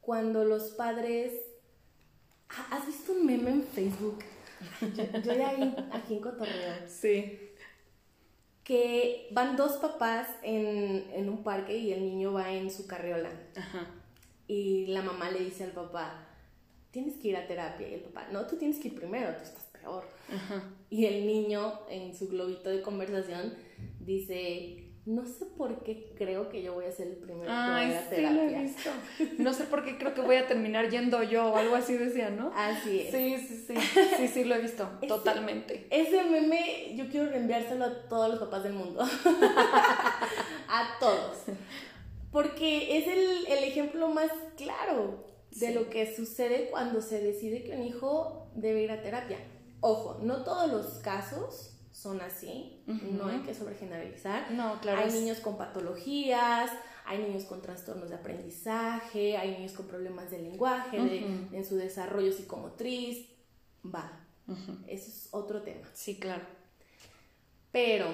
cuando 0.00 0.44
los 0.44 0.70
padres... 0.70 1.32
¿Has 2.70 2.86
visto 2.86 3.12
un 3.12 3.26
meme 3.26 3.50
en 3.50 3.62
Facebook? 3.62 4.20
Yo, 4.80 5.32
ya 5.34 5.50
ahí, 5.50 5.88
aquí 5.92 6.14
en 6.14 6.20
Cotorreo. 6.20 6.88
Sí. 6.88 7.47
Que 8.68 9.28
van 9.32 9.56
dos 9.56 9.78
papás 9.78 10.28
en, 10.42 11.10
en 11.14 11.28
un 11.28 11.42
parque 11.42 11.76
y 11.76 11.92
el 11.92 12.02
niño 12.02 12.34
va 12.34 12.52
en 12.52 12.70
su 12.70 12.86
carriola. 12.86 13.30
Ajá. 13.56 13.86
Y 14.46 14.86
la 14.88 15.02
mamá 15.02 15.30
le 15.30 15.40
dice 15.40 15.64
al 15.64 15.72
papá, 15.72 16.28
tienes 16.90 17.16
que 17.16 17.28
ir 17.28 17.36
a 17.36 17.46
terapia. 17.46 17.88
Y 17.88 17.94
el 17.94 18.00
papá, 18.00 18.28
no, 18.30 18.46
tú 18.46 18.56
tienes 18.56 18.78
que 18.78 18.88
ir 18.88 18.94
primero, 18.94 19.34
tú 19.36 19.42
estás 19.42 19.64
peor. 19.72 20.04
Ajá. 20.30 20.62
Y 20.90 21.06
el 21.06 21.26
niño, 21.26 21.80
en 21.88 22.14
su 22.14 22.28
globito 22.28 22.68
de 22.68 22.82
conversación, 22.82 23.54
dice, 24.00 24.87
no 25.08 25.24
sé 25.24 25.46
por 25.46 25.82
qué 25.82 26.12
creo 26.16 26.48
que 26.50 26.62
yo 26.62 26.74
voy 26.74 26.84
a 26.84 26.92
ser 26.92 27.06
el 27.08 27.16
primero 27.16 27.44
que 27.46 27.48
vaya 27.48 27.76
Ay, 27.76 27.92
a 27.94 28.02
sí, 28.02 28.08
terapia. 28.10 28.42
lo 28.42 28.42
he 28.50 28.62
visto. 28.62 28.90
No 29.38 29.52
sé 29.54 29.64
por 29.64 29.82
qué 29.84 29.96
creo 29.96 30.12
que 30.14 30.20
voy 30.20 30.36
a 30.36 30.46
terminar 30.46 30.90
yendo 30.90 31.22
yo 31.22 31.46
o 31.52 31.56
algo 31.56 31.76
así 31.76 31.94
decía, 31.96 32.28
¿no? 32.30 32.52
Así 32.54 33.00
es. 33.00 33.10
Sí, 33.10 33.36
sí, 33.48 33.64
sí. 33.66 33.74
Sí, 34.18 34.28
sí, 34.28 34.44
lo 34.44 34.54
he 34.54 34.60
visto. 34.60 34.88
Ese- 35.00 35.08
Totalmente. 35.08 35.86
Ese 35.90 36.22
meme 36.24 36.94
yo 36.94 37.08
quiero 37.08 37.30
reenviárselo 37.30 37.84
a 37.86 38.08
todos 38.08 38.28
los 38.30 38.38
papás 38.38 38.62
del 38.64 38.74
mundo. 38.74 39.02
a 40.68 40.98
todos. 41.00 41.38
Porque 42.30 42.98
es 42.98 43.06
el, 43.08 43.46
el 43.46 43.64
ejemplo 43.64 44.08
más 44.08 44.30
claro 44.56 45.24
de 45.52 45.68
Sí. 45.68 45.72
lo 45.74 45.88
que 45.88 46.14
sucede 46.14 46.68
cuando 46.70 47.00
se 47.00 47.20
decide 47.20 47.64
que 47.64 47.72
un 47.74 47.82
hijo 47.82 48.50
debe 48.54 48.82
ir 48.82 48.90
a 48.90 49.02
terapia. 49.02 49.38
Ojo, 49.80 50.18
no 50.22 50.44
todos 50.44 50.70
los 50.70 50.98
casos 50.98 51.77
son 51.98 52.20
así, 52.20 52.80
no 52.86 53.26
hay 53.26 53.40
que 53.40 53.54
sobregeneralizar. 53.54 54.52
No, 54.52 54.80
claro. 54.80 55.00
hay 55.00 55.08
es- 55.08 55.14
niños 55.14 55.40
con 55.40 55.56
patologías, 55.56 56.70
hay 57.04 57.18
niños 57.18 57.44
con 57.44 57.60
trastornos 57.60 58.08
de 58.08 58.14
aprendizaje, 58.14 59.36
hay 59.36 59.52
niños 59.56 59.72
con 59.72 59.86
problemas 59.88 60.30
de 60.30 60.38
lenguaje, 60.38 60.96
de- 61.00 61.48
en 61.56 61.64
su 61.64 61.74
desarrollo 61.76 62.32
psicomotriz. 62.32 63.26
Va, 63.84 64.12
eso 64.86 65.08
es 65.10 65.28
otro 65.32 65.62
tema. 65.62 65.88
Sí, 65.92 66.16
claro. 66.20 66.44
Pero 67.72 68.06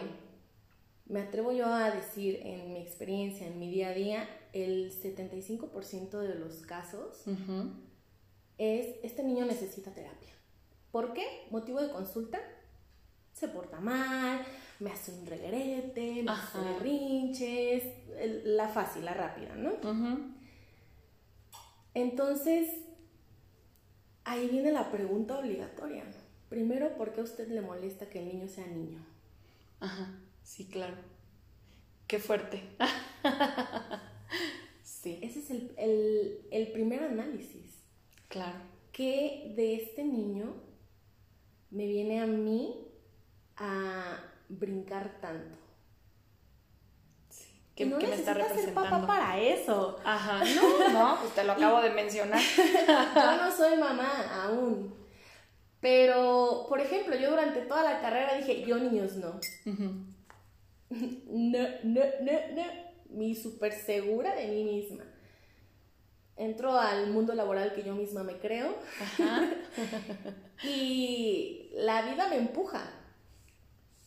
me 1.06 1.20
atrevo 1.20 1.52
yo 1.52 1.66
a 1.66 1.90
decir 1.90 2.40
en 2.42 2.72
mi 2.72 2.80
experiencia, 2.80 3.46
en 3.46 3.58
mi 3.58 3.70
día 3.70 3.88
a 3.90 3.92
día, 3.92 4.28
el 4.54 4.90
75% 4.92 6.20
de 6.20 6.34
los 6.36 6.56
casos 6.62 7.22
es 8.58 8.96
este 9.02 9.22
niño 9.22 9.44
necesita 9.44 9.92
terapia. 9.92 10.32
¿Por 10.90 11.12
qué? 11.12 11.26
Motivo 11.50 11.80
de 11.80 11.90
consulta. 11.90 12.40
Se 13.34 13.48
porta 13.48 13.80
mal, 13.80 14.44
me 14.80 14.90
hace 14.90 15.12
un 15.12 15.26
reguerete, 15.26 16.22
me 16.22 16.30
hace 16.30 16.58
Ajá. 16.58 16.62
berrinches, 16.62 17.82
el- 18.18 18.56
la 18.56 18.68
fácil, 18.68 19.04
la 19.04 19.14
rápida, 19.14 19.54
¿no? 19.56 19.72
Entonces, 21.94 22.68
ahí 24.24 24.48
viene 24.48 24.72
la 24.72 24.90
pregunta 24.90 25.38
obligatoria. 25.38 26.04
Primero, 26.48 26.96
¿por 26.96 27.12
qué 27.12 27.20
a 27.20 27.24
usted 27.24 27.48
le 27.48 27.60
molesta 27.60 28.08
que 28.08 28.20
el 28.20 28.28
niño 28.28 28.48
sea 28.48 28.66
niño? 28.66 29.04
Ajá. 29.80 30.10
Sí, 30.42 30.66
claro. 30.66 30.96
Qué 32.06 32.18
fuerte. 32.18 32.62
sí, 34.82 35.18
Ese 35.22 35.40
es 35.40 35.50
el, 35.50 35.72
el- 35.76 36.40
el 36.50 36.72
primer 36.72 37.02
análisis. 37.02 37.82
claro. 38.28 38.58
¿Qué 38.92 39.52
de 39.56 39.74
este 39.74 40.04
niño 40.04 40.54
me 41.72 41.84
viene 41.88 42.20
a 42.20 42.26
mí 42.26 42.76
a 43.56 44.18
brincar 44.48 45.20
tanto? 45.20 45.64
¿Qué, 47.74 47.86
no 47.86 47.98
qué 47.98 48.06
me 48.06 48.14
está 48.14 48.34
necesitas 48.34 48.64
ser 48.64 48.74
papá 48.74 48.82
representando? 48.82 49.06
para 49.06 49.40
eso. 49.40 50.00
Ajá. 50.04 50.42
No, 50.54 50.88
no, 50.92 51.20
pues 51.20 51.34
te 51.34 51.44
lo 51.44 51.52
acabo 51.52 51.80
de 51.82 51.90
mencionar. 51.90 52.40
Yo 53.14 53.36
no 53.36 53.50
soy 53.50 53.76
mamá 53.76 54.44
aún. 54.44 54.94
Pero, 55.80 56.66
por 56.68 56.80
ejemplo, 56.80 57.14
yo 57.14 57.28
durante 57.28 57.60
toda 57.60 57.82
la 57.82 58.00
carrera 58.00 58.36
dije, 58.36 58.64
yo 58.64 58.78
niños 58.78 59.16
no. 59.16 59.38
No, 59.68 61.58
no, 61.82 62.00
no, 62.22 62.32
no. 62.54 62.62
Mi 63.10 63.34
súper 63.34 63.74
segura 63.74 64.34
de 64.34 64.46
mí 64.46 64.64
misma. 64.64 65.04
Entro 66.36 66.78
al 66.78 67.08
mundo 67.08 67.34
laboral 67.34 67.74
que 67.74 67.82
yo 67.82 67.94
misma 67.94 68.22
me 68.22 68.38
creo 68.38 68.74
Ajá. 68.98 69.46
y 70.62 71.68
la 71.74 72.00
vida 72.00 72.28
me 72.28 72.36
empuja. 72.36 72.90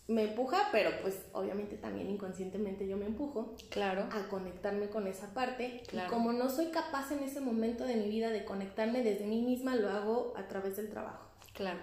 Me 0.07 0.23
empuja, 0.23 0.69
pero 0.71 0.89
pues 1.01 1.25
obviamente 1.33 1.75
también 1.75 2.09
inconscientemente 2.09 2.87
yo 2.87 2.95
me 2.95 3.05
empujo 3.05 3.55
Claro. 3.69 4.07
a 4.11 4.29
conectarme 4.29 4.87
con 4.89 5.05
esa 5.05 5.33
parte. 5.33 5.83
Claro. 5.87 6.07
Y 6.07 6.11
como 6.13 6.31
no 6.31 6.49
soy 6.49 6.67
capaz 6.67 7.11
en 7.11 7.19
ese 7.23 7.41
momento 7.41 7.83
de 7.85 7.95
mi 7.97 8.07
vida 8.09 8.29
de 8.29 8.45
conectarme 8.45 9.03
desde 9.03 9.25
mí 9.25 9.41
misma, 9.41 9.75
lo 9.75 9.89
hago 9.89 10.33
a 10.37 10.47
través 10.47 10.77
del 10.77 10.89
trabajo. 10.89 11.27
Claro. 11.53 11.79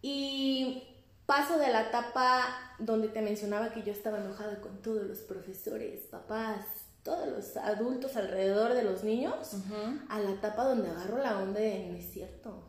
Y 0.00 0.82
paso 1.26 1.58
de 1.58 1.68
la 1.70 1.88
etapa 1.88 2.46
donde 2.78 3.08
te 3.08 3.20
mencionaba 3.22 3.70
que 3.72 3.82
yo 3.82 3.92
estaba 3.92 4.18
enojada 4.18 4.60
con 4.60 4.80
todos 4.82 5.02
los 5.06 5.18
profesores, 5.18 6.00
papás, 6.10 6.64
todos 7.02 7.28
los 7.28 7.56
adultos 7.56 8.16
alrededor 8.16 8.74
de 8.74 8.82
los 8.84 9.04
niños, 9.04 9.56
a 10.08 10.20
la 10.20 10.30
etapa 10.30 10.64
donde 10.64 10.88
agarro 10.88 11.18
la 11.18 11.38
onda 11.38 11.60
de 11.60 11.88
no 11.90 11.96
es 11.96 12.10
cierto. 12.12 12.64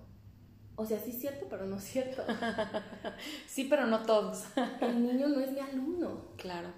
O 0.75 0.85
sea, 0.85 0.99
sí 0.99 1.11
es 1.11 1.19
cierto, 1.19 1.45
pero 1.49 1.65
no 1.65 1.77
es 1.77 1.83
cierto. 1.83 2.23
Sí, 3.47 3.65
pero 3.69 3.85
no 3.85 4.03
todos. 4.03 4.45
El 4.81 5.03
niño 5.03 5.27
no 5.29 5.39
es 5.39 5.51
mi 5.51 5.59
alumno. 5.59 6.25
Claro, 6.37 6.69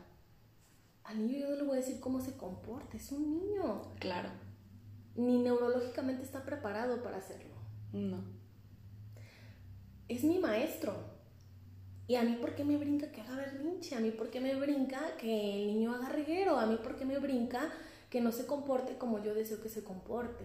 Al 1.06 1.20
niño 1.26 1.40
yo 1.40 1.50
no 1.52 1.56
le 1.56 1.64
voy 1.64 1.78
a 1.78 1.82
decir 1.82 2.00
cómo 2.00 2.20
se 2.20 2.36
comporta, 2.36 2.98
es 2.98 3.12
un 3.12 3.30
niño. 3.40 3.82
claro. 4.00 4.30
Ni 5.18 5.38
neurológicamente 5.38 6.24
está 6.24 6.44
preparado 6.44 7.02
para 7.02 7.18
hacerlo. 7.18 7.56
No. 7.94 8.18
es 10.10 10.26
mi 10.26 10.40
maestro. 10.40 10.94
Y 12.08 12.16
a 12.16 12.24
mí, 12.24 12.36
¿por 12.36 12.54
qué 12.54 12.66
me 12.66 12.76
brinca 12.76 13.10
que 13.12 13.22
haga 13.22 13.38
berrinche? 13.38 13.96
A 13.96 14.02
mí, 14.02 14.12
¿por 14.12 14.30
qué 14.30 14.42
me 14.42 14.54
brinca 14.56 15.16
que 15.18 15.62
el 15.62 15.68
niño 15.68 15.94
haga 15.96 16.10
reguero? 16.10 16.60
A 16.60 16.66
mí, 16.66 16.76
¿por 16.84 16.98
qué 16.98 17.06
me 17.06 17.18
brinca 17.18 17.72
que 18.10 18.20
no 18.20 18.34
se 18.34 18.46
comporte 18.46 18.98
como 18.98 19.24
yo 19.24 19.34
deseo 19.34 19.62
que 19.62 19.70
se 19.70 19.86
comporte? 19.86 20.44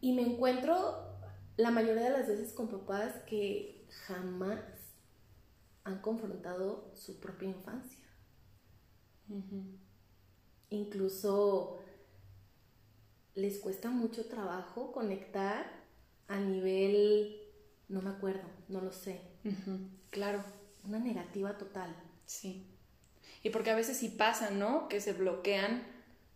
Y 0.00 0.12
me 0.14 0.22
encuentro 0.22 1.09
la 1.60 1.70
mayoría 1.70 2.04
de 2.04 2.10
las 2.10 2.26
veces 2.26 2.52
con 2.52 2.68
papás 2.68 3.14
que 3.26 3.86
jamás 4.06 4.60
han 5.84 6.00
confrontado 6.00 6.90
su 6.94 7.20
propia 7.20 7.48
infancia. 7.50 7.98
Incluso 10.70 11.78
les 13.34 13.58
cuesta 13.58 13.90
mucho 13.90 14.26
trabajo 14.26 14.92
conectar 14.92 15.70
a 16.28 16.38
nivel, 16.38 17.40
no 17.88 18.02
me 18.02 18.10
acuerdo, 18.10 18.48
no 18.68 18.80
lo 18.80 18.92
sé. 18.92 19.20
Claro, 20.10 20.42
una 20.84 20.98
negativa 20.98 21.56
total. 21.58 21.94
sí. 22.26 22.66
Y 23.42 23.48
porque 23.50 23.70
a 23.70 23.74
veces 23.74 23.96
sí 23.96 24.10
pasa, 24.10 24.50
¿no? 24.50 24.88
Que 24.88 25.00
se 25.00 25.14
bloquean 25.14 25.82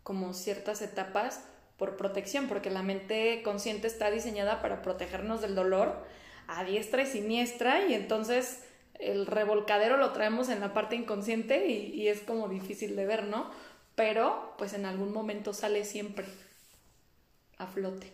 como 0.02 0.32
ciertas 0.32 0.80
etapas 0.80 1.44
por 1.76 1.96
protección, 1.96 2.48
porque 2.48 2.70
la 2.70 2.82
mente 2.82 3.42
consciente 3.42 3.86
está 3.86 4.10
diseñada 4.10 4.62
para 4.62 4.82
protegernos 4.82 5.40
del 5.40 5.54
dolor 5.54 6.04
a 6.46 6.64
diestra 6.64 7.02
y 7.02 7.06
siniestra 7.06 7.86
y 7.86 7.94
entonces 7.94 8.62
el 9.00 9.26
revolcadero 9.26 9.96
lo 9.96 10.12
traemos 10.12 10.48
en 10.48 10.60
la 10.60 10.72
parte 10.72 10.94
inconsciente 10.94 11.66
y, 11.66 11.92
y 11.94 12.08
es 12.08 12.20
como 12.20 12.48
difícil 12.48 12.94
de 12.96 13.06
ver, 13.06 13.24
¿no? 13.24 13.50
Pero 13.96 14.54
pues 14.58 14.72
en 14.72 14.86
algún 14.86 15.12
momento 15.12 15.52
sale 15.52 15.84
siempre 15.84 16.26
a 17.58 17.66
flote. 17.66 18.12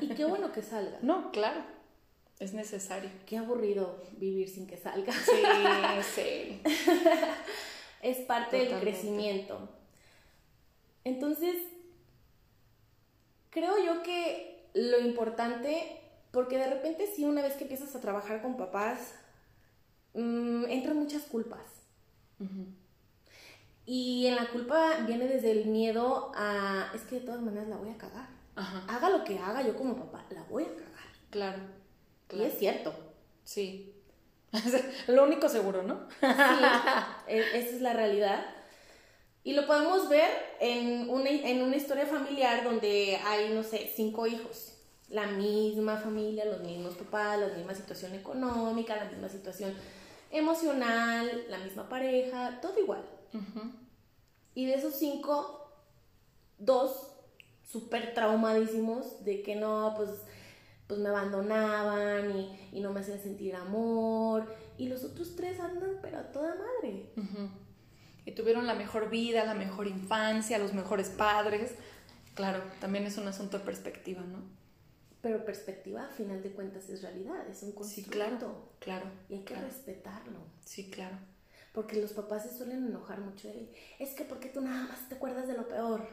Y 0.00 0.08
qué 0.08 0.24
bueno 0.24 0.52
que 0.52 0.62
salga. 0.62 0.98
No, 1.02 1.30
claro, 1.30 1.62
es 2.38 2.52
necesario. 2.52 3.10
Qué 3.26 3.36
aburrido 3.36 4.02
vivir 4.18 4.48
sin 4.48 4.66
que 4.66 4.76
salga. 4.76 5.12
Sí, 5.12 5.42
sí. 6.14 6.60
es 8.02 8.18
parte 8.18 8.58
del 8.58 8.80
crecimiento. 8.80 9.68
Entonces, 11.04 11.56
creo 13.54 13.78
yo 13.78 14.02
que 14.02 14.68
lo 14.74 14.98
importante, 14.98 16.00
porque 16.32 16.58
de 16.58 16.68
repente 16.68 17.06
sí, 17.06 17.24
una 17.24 17.40
vez 17.40 17.54
que 17.54 17.62
empiezas 17.62 17.94
a 17.94 18.00
trabajar 18.00 18.42
con 18.42 18.56
papás, 18.56 19.14
mm, 20.12 20.64
entran 20.68 20.96
muchas 20.96 21.22
culpas. 21.22 21.62
Y 23.86 24.26
en 24.26 24.36
la 24.36 24.48
culpa 24.48 24.96
viene 25.06 25.26
desde 25.26 25.52
el 25.52 25.66
miedo 25.66 26.32
a, 26.34 26.90
es 26.94 27.02
que 27.02 27.20
de 27.20 27.26
todas 27.26 27.40
maneras 27.40 27.68
la 27.68 27.76
voy 27.76 27.90
a 27.90 27.96
cagar. 27.96 28.28
Haga 28.56 29.08
lo 29.08 29.24
que 29.24 29.38
haga 29.38 29.62
yo 29.62 29.76
como 29.76 29.96
papá, 29.96 30.24
la 30.30 30.42
voy 30.44 30.64
a 30.64 30.74
cagar. 30.74 31.08
Claro. 31.30 31.58
Y 32.30 32.42
es 32.42 32.58
cierto. 32.58 32.92
Sí. 33.44 33.94
lo 35.08 35.24
único 35.24 35.48
seguro, 35.48 35.82
¿no? 35.82 36.08
sí, 36.20 36.26
e, 37.28 37.38
esa 37.58 37.76
es 37.76 37.80
la 37.80 37.92
realidad. 37.92 38.44
Y 39.44 39.52
lo 39.52 39.66
podemos 39.66 40.08
ver 40.08 40.30
en 40.58 41.10
una, 41.10 41.28
en 41.28 41.62
una 41.62 41.76
historia 41.76 42.06
familiar 42.06 42.64
donde 42.64 43.18
hay, 43.24 43.52
no 43.52 43.62
sé, 43.62 43.92
cinco 43.94 44.26
hijos. 44.26 44.72
La 45.10 45.26
misma 45.26 45.98
familia, 45.98 46.46
los 46.46 46.62
mismos 46.62 46.94
papás, 46.94 47.38
la 47.38 47.48
misma 47.48 47.74
situación 47.74 48.14
económica, 48.14 48.96
la 48.96 49.04
misma 49.04 49.28
situación 49.28 49.74
emocional, 50.30 51.44
la 51.50 51.58
misma 51.58 51.90
pareja, 51.90 52.58
todo 52.62 52.80
igual. 52.80 53.04
Y 54.54 54.64
de 54.64 54.74
esos 54.74 54.94
cinco, 54.94 55.68
dos 56.58 57.10
súper 57.70 58.14
traumadísimos 58.14 59.24
de 59.24 59.42
que 59.42 59.56
no, 59.56 59.92
pues, 59.94 60.10
pues 60.86 61.00
me 61.00 61.10
abandonaban 61.10 62.30
y, 62.72 62.80
no 62.80 62.92
me 62.92 63.00
hacían 63.00 63.20
sentir 63.20 63.56
amor. 63.56 64.46
Y 64.78 64.88
los 64.88 65.04
otros 65.04 65.36
tres 65.36 65.60
andan, 65.60 65.98
pero 66.00 66.18
a 66.18 66.32
toda 66.32 66.54
madre. 66.54 67.10
Y 68.26 68.32
tuvieron 68.32 68.66
la 68.66 68.74
mejor 68.74 69.10
vida, 69.10 69.44
la 69.44 69.54
mejor 69.54 69.86
infancia, 69.86 70.58
los 70.58 70.72
mejores 70.72 71.10
padres. 71.10 71.74
Claro, 72.34 72.62
también 72.80 73.04
es 73.04 73.18
un 73.18 73.28
asunto 73.28 73.58
de 73.58 73.64
perspectiva, 73.64 74.22
¿no? 74.22 74.38
Pero 75.20 75.44
perspectiva, 75.44 76.04
a 76.04 76.08
final 76.08 76.42
de 76.42 76.50
cuentas, 76.50 76.88
es 76.90 77.02
realidad, 77.02 77.48
es 77.48 77.62
un 77.62 77.72
constructo. 77.72 78.10
Sí, 78.10 78.16
claro, 78.16 78.68
claro. 78.78 79.06
Y 79.28 79.34
hay 79.34 79.40
que 79.40 79.54
respetarlo. 79.54 80.40
Sí, 80.64 80.90
claro. 80.90 81.16
Porque 81.72 82.00
los 82.00 82.12
papás 82.12 82.42
se 82.42 82.56
suelen 82.56 82.86
enojar 82.86 83.20
mucho 83.20 83.48
de, 83.48 83.72
es 83.98 84.10
que 84.10 84.24
porque 84.24 84.48
tú 84.48 84.60
nada 84.60 84.86
más 84.86 85.08
te 85.08 85.14
acuerdas 85.14 85.48
de 85.48 85.54
lo 85.54 85.66
peor. 85.66 86.06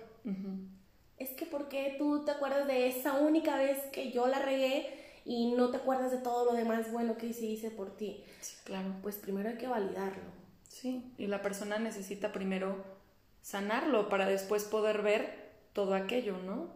Es 1.18 1.30
que 1.32 1.46
porque 1.46 1.96
tú 1.98 2.24
te 2.26 2.32
acuerdas 2.32 2.68
de 2.68 2.88
esa 2.88 3.20
única 3.20 3.58
vez 3.58 3.80
que 3.92 4.12
yo 4.12 4.28
la 4.28 4.40
regué 4.40 4.88
y 5.24 5.52
no 5.52 5.70
te 5.70 5.78
acuerdas 5.78 6.12
de 6.12 6.18
todo 6.18 6.46
lo 6.46 6.54
demás 6.54 6.92
bueno 6.92 7.18
que 7.18 7.28
hice, 7.28 7.46
hice 7.46 7.70
por 7.70 7.96
ti. 7.96 8.24
Sí, 8.40 8.56
claro. 8.64 8.96
Pues 9.02 9.18
primero 9.18 9.50
hay 9.50 9.58
que 9.58 9.68
validarlo. 9.68 10.41
Sí, 10.72 11.04
y 11.18 11.28
la 11.28 11.42
persona 11.42 11.80
necesita 11.80 12.32
primero 12.32 12.84
sanarlo 13.42 14.08
para 14.08 14.26
después 14.26 14.64
poder 14.64 15.02
ver 15.02 15.52
todo 15.74 15.94
aquello, 15.96 16.38
¿no? 16.38 16.70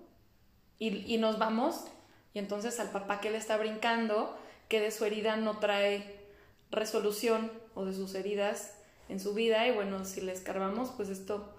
Y, 0.79 1.11
y 1.11 1.17
nos 1.17 1.39
vamos, 1.39 1.85
y 2.33 2.39
entonces 2.39 2.79
al 2.81 2.91
papá 2.91 3.21
que 3.21 3.31
le 3.31 3.37
está 3.37 3.55
brincando, 3.55 4.37
que 4.67 4.81
de 4.81 4.91
su 4.91 5.05
herida 5.05 5.37
no 5.37 5.59
trae 5.59 6.19
resolución 6.71 7.51
o 7.73 7.85
de 7.85 7.93
sus 7.93 8.13
heridas 8.15 8.75
en 9.07 9.19
su 9.19 9.33
vida 9.33 9.65
y 9.67 9.71
bueno, 9.71 10.03
si 10.03 10.21
le 10.21 10.33
escarbamos, 10.33 10.91
pues 10.91 11.09
esto 11.09 11.53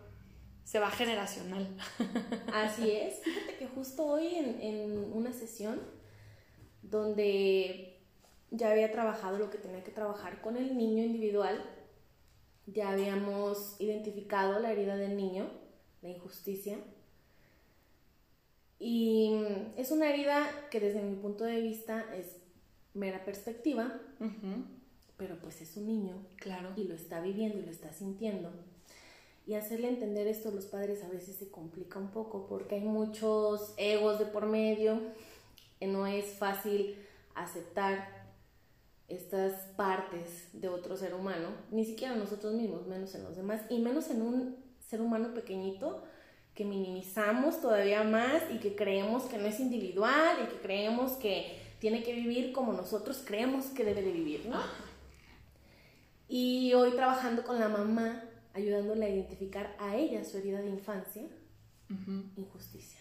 se 0.64 0.78
va 0.78 0.90
generacional. 0.90 1.66
Así 2.52 2.90
es. 2.90 3.20
Fíjate 3.22 3.56
que 3.56 3.66
justo 3.68 4.04
hoy 4.04 4.34
en, 4.36 5.12
una 5.12 5.32
sesión 5.32 5.80
donde 6.82 7.98
ya 8.50 8.72
había 8.72 8.92
trabajado 8.92 9.38
lo 9.38 9.48
que 9.48 9.58
tenía 9.58 9.82
que 9.82 9.90
trabajar 9.90 10.40
con 10.40 10.56
el 10.56 10.76
niño 10.76 11.02
individual, 11.02 11.64
ya 12.66 12.90
habíamos 12.90 13.76
identificado 13.80 14.58
la 14.58 14.72
herida 14.72 14.96
del 14.96 15.16
niño, 15.16 15.48
la 16.02 16.10
injusticia. 16.10 16.78
Y 18.78 19.34
es 19.76 19.90
una 19.90 20.10
herida 20.10 20.48
que 20.70 20.80
desde 20.80 21.02
mi 21.02 21.16
punto 21.16 21.44
de 21.44 21.60
vista 21.60 22.04
es 22.14 22.36
mera 22.94 23.24
perspectiva, 23.24 24.00
pero 25.16 25.38
pues 25.38 25.60
es 25.60 25.76
un 25.76 25.86
niño. 25.86 26.16
Claro. 26.36 26.72
Y 26.76 26.84
lo 26.84 26.94
está 26.94 27.20
viviendo 27.20 27.58
y 27.58 27.62
lo 27.62 27.70
está 27.70 27.92
sintiendo. 27.92 28.50
Y 29.46 29.54
hacerle 29.54 29.88
entender 29.88 30.26
esto 30.26 30.48
a 30.48 30.52
los 30.52 30.66
padres 30.66 31.04
a 31.04 31.08
veces 31.08 31.36
se 31.36 31.48
complica 31.50 32.00
un 32.00 32.10
poco 32.10 32.46
porque 32.48 32.74
hay 32.74 32.80
muchos 32.80 33.74
egos 33.76 34.18
de 34.18 34.26
por 34.26 34.46
medio. 34.46 35.00
No 35.80 36.06
es 36.06 36.34
fácil 36.34 36.96
aceptar 37.34 38.15
estas 39.08 39.52
partes 39.76 40.48
de 40.52 40.68
otro 40.68 40.96
ser 40.96 41.14
humano, 41.14 41.48
ni 41.70 41.84
siquiera 41.84 42.14
nosotros 42.16 42.54
mismos, 42.54 42.86
menos 42.86 43.14
en 43.14 43.24
los 43.24 43.36
demás, 43.36 43.62
y 43.70 43.78
menos 43.78 44.10
en 44.10 44.22
un 44.22 44.56
ser 44.80 45.00
humano 45.00 45.32
pequeñito 45.34 46.04
que 46.54 46.64
minimizamos 46.64 47.60
todavía 47.60 48.02
más 48.02 48.42
y 48.50 48.58
que 48.58 48.74
creemos 48.74 49.24
que 49.24 49.38
no 49.38 49.46
es 49.46 49.60
individual 49.60 50.38
y 50.42 50.48
que 50.48 50.60
creemos 50.60 51.12
que 51.12 51.60
tiene 51.78 52.02
que 52.02 52.14
vivir 52.14 52.52
como 52.52 52.72
nosotros 52.72 53.22
creemos 53.24 53.66
que 53.66 53.84
debe 53.84 54.02
de 54.02 54.12
vivir, 54.12 54.46
¿no? 54.46 54.60
Y 56.28 56.72
hoy 56.74 56.92
trabajando 56.92 57.44
con 57.44 57.60
la 57.60 57.68
mamá, 57.68 58.24
ayudándole 58.54 59.06
a 59.06 59.10
identificar 59.10 59.76
a 59.78 59.96
ella 59.96 60.24
su 60.24 60.38
herida 60.38 60.60
de 60.60 60.70
infancia, 60.70 61.28
injusticia. 62.36 63.00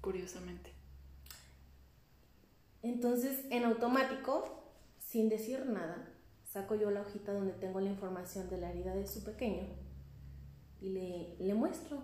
Curiosamente. 0.00 0.72
Entonces, 2.82 3.44
en 3.50 3.64
automático, 3.64 4.59
sin 5.10 5.28
decir 5.28 5.66
nada, 5.66 6.08
saco 6.44 6.76
yo 6.76 6.92
la 6.92 7.00
hojita 7.00 7.32
donde 7.32 7.52
tengo 7.54 7.80
la 7.80 7.90
información 7.90 8.48
de 8.48 8.58
la 8.58 8.70
herida 8.70 8.94
de 8.94 9.08
su 9.08 9.24
pequeño 9.24 9.66
y 10.80 10.90
le, 10.90 11.36
le 11.40 11.52
muestro, 11.54 12.00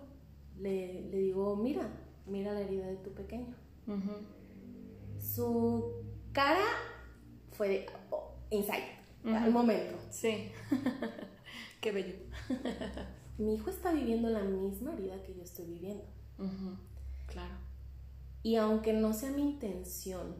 le, 0.57 1.03
le, 1.09 1.17
digo, 1.19 1.55
mira, 1.55 1.89
mira 2.25 2.51
la 2.51 2.59
herida 2.59 2.85
de 2.85 2.97
tu 2.97 3.13
pequeño. 3.13 3.55
Su 5.17 6.03
cara 6.33 6.65
fue 7.53 7.69
de 7.69 7.85
oh, 8.11 8.35
insight 8.49 8.83
al 9.23 9.51
momento. 9.51 9.97
Sí, 10.11 10.51
qué 11.79 11.93
bello. 11.93 12.15
Mi 13.37 13.55
hijo 13.55 13.69
está 13.69 13.93
viviendo 13.93 14.29
la 14.29 14.43
misma 14.43 14.91
herida 14.91 15.23
que 15.23 15.33
yo 15.33 15.43
estoy 15.43 15.65
viviendo. 15.65 16.03
Claro. 17.27 17.55
Y 18.43 18.57
aunque 18.57 18.91
no 18.91 19.13
sea 19.13 19.31
mi 19.31 19.43
intención, 19.43 20.35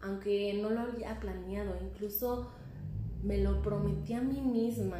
aunque 0.00 0.54
no 0.54 0.70
lo 0.70 0.80
haya 0.80 1.18
planeado, 1.20 1.76
incluso 1.82 2.50
me 3.22 3.38
lo 3.38 3.62
prometí 3.62 4.12
a 4.12 4.20
mí 4.20 4.40
misma, 4.40 4.98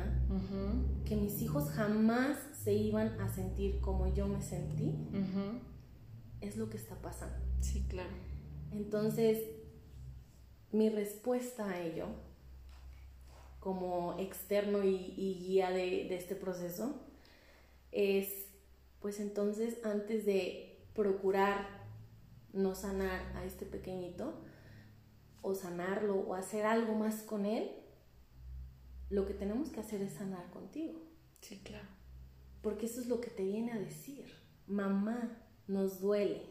que 1.04 1.16
mis 1.16 1.40
hijos 1.42 1.70
jamás 1.70 2.38
se 2.52 2.72
iban 2.72 3.20
a 3.20 3.28
sentir 3.28 3.80
como 3.80 4.12
yo 4.12 4.26
me 4.26 4.42
sentí, 4.42 4.94
es 6.40 6.56
lo 6.56 6.68
que 6.68 6.76
está 6.76 6.96
pasando. 6.96 7.36
Sí, 7.60 7.86
claro. 7.88 8.10
Entonces, 8.72 9.38
mi 10.72 10.88
respuesta 10.88 11.70
a 11.70 11.80
ello 11.80 12.06
como 13.60 14.16
externo 14.18 14.84
y, 14.84 15.38
guía 15.40 15.70
de, 15.70 16.14
este 16.14 16.36
proceso, 16.36 17.00
es 17.90 18.46
pues 19.00 19.20
entonces 19.20 19.84
antes 19.84 20.24
de 20.24 20.78
procurar 20.94 21.66
no 22.52 22.74
sanar 22.74 23.20
a 23.36 23.44
este 23.44 23.66
pequeñito 23.66 24.34
o 25.46 25.54
sanarlo 25.54 26.16
o 26.16 26.34
hacer 26.34 26.66
algo 26.66 26.94
más 26.94 27.22
con 27.22 27.46
él, 27.46 27.70
lo 29.10 29.26
que 29.26 29.34
tenemos 29.34 29.70
que 29.70 29.78
hacer 29.78 30.02
es 30.02 30.14
sanar 30.14 30.50
contigo. 30.50 31.00
Sí, 31.40 31.60
claro. 31.62 31.86
Porque 32.62 32.86
eso 32.86 33.00
es 33.00 33.06
lo 33.06 33.20
que 33.20 33.30
te 33.30 33.44
viene 33.44 33.72
a 33.72 33.78
decir. 33.78 34.26
Mamá, 34.66 35.38
nos 35.68 36.00
duele. 36.00 36.42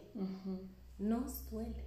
Nos 0.97 1.51
duele. 1.51 1.85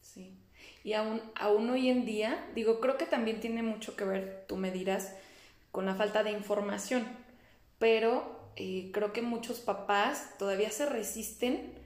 Sí. 0.00 0.38
Y 0.84 0.92
aún, 0.92 1.20
aún 1.34 1.68
hoy 1.70 1.88
en 1.88 2.04
día, 2.04 2.48
digo, 2.54 2.78
creo 2.78 2.96
que 2.96 3.06
también 3.06 3.40
tiene 3.40 3.64
mucho 3.64 3.96
que 3.96 4.04
ver, 4.04 4.44
tú 4.46 4.56
me 4.56 4.70
dirás, 4.70 5.16
con 5.72 5.86
la 5.86 5.96
falta 5.96 6.22
de 6.22 6.30
información, 6.30 7.04
pero 7.80 8.52
eh, 8.54 8.90
creo 8.92 9.12
que 9.12 9.22
muchos 9.22 9.58
papás 9.58 10.38
todavía 10.38 10.70
se 10.70 10.86
resisten 10.86 11.77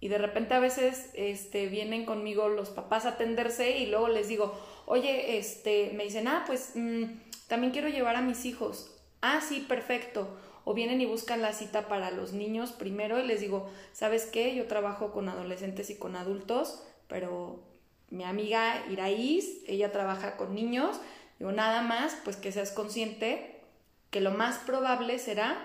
y 0.00 0.08
de 0.08 0.18
repente 0.18 0.54
a 0.54 0.60
veces 0.60 1.10
este, 1.14 1.66
vienen 1.66 2.06
conmigo 2.06 2.48
los 2.48 2.70
papás 2.70 3.04
a 3.04 3.10
atenderse 3.10 3.78
y 3.78 3.86
luego 3.86 4.08
les 4.08 4.28
digo, 4.28 4.58
oye, 4.86 5.38
este, 5.38 5.92
me 5.94 6.04
dicen, 6.04 6.26
ah, 6.26 6.44
pues 6.46 6.72
mm, 6.74 7.04
también 7.48 7.72
quiero 7.72 7.88
llevar 7.88 8.16
a 8.16 8.22
mis 8.22 8.46
hijos. 8.46 8.96
Ah, 9.20 9.42
sí, 9.46 9.60
perfecto. 9.68 10.28
O 10.64 10.72
vienen 10.72 11.00
y 11.00 11.06
buscan 11.06 11.42
la 11.42 11.52
cita 11.52 11.86
para 11.88 12.10
los 12.10 12.32
niños 12.32 12.72
primero 12.72 13.18
y 13.18 13.26
les 13.26 13.40
digo, 13.40 13.70
¿sabes 13.92 14.24
qué? 14.24 14.54
Yo 14.54 14.66
trabajo 14.66 15.12
con 15.12 15.28
adolescentes 15.28 15.90
y 15.90 15.98
con 15.98 16.16
adultos, 16.16 16.82
pero 17.06 17.60
mi 18.08 18.24
amiga 18.24 18.84
Iraís, 18.90 19.62
ella 19.66 19.92
trabaja 19.92 20.36
con 20.36 20.54
niños, 20.54 20.98
digo, 21.38 21.52
nada 21.52 21.82
más, 21.82 22.16
pues 22.24 22.36
que 22.36 22.52
seas 22.52 22.72
consciente 22.72 23.60
que 24.10 24.20
lo 24.20 24.30
más 24.30 24.58
probable 24.58 25.18
será, 25.18 25.62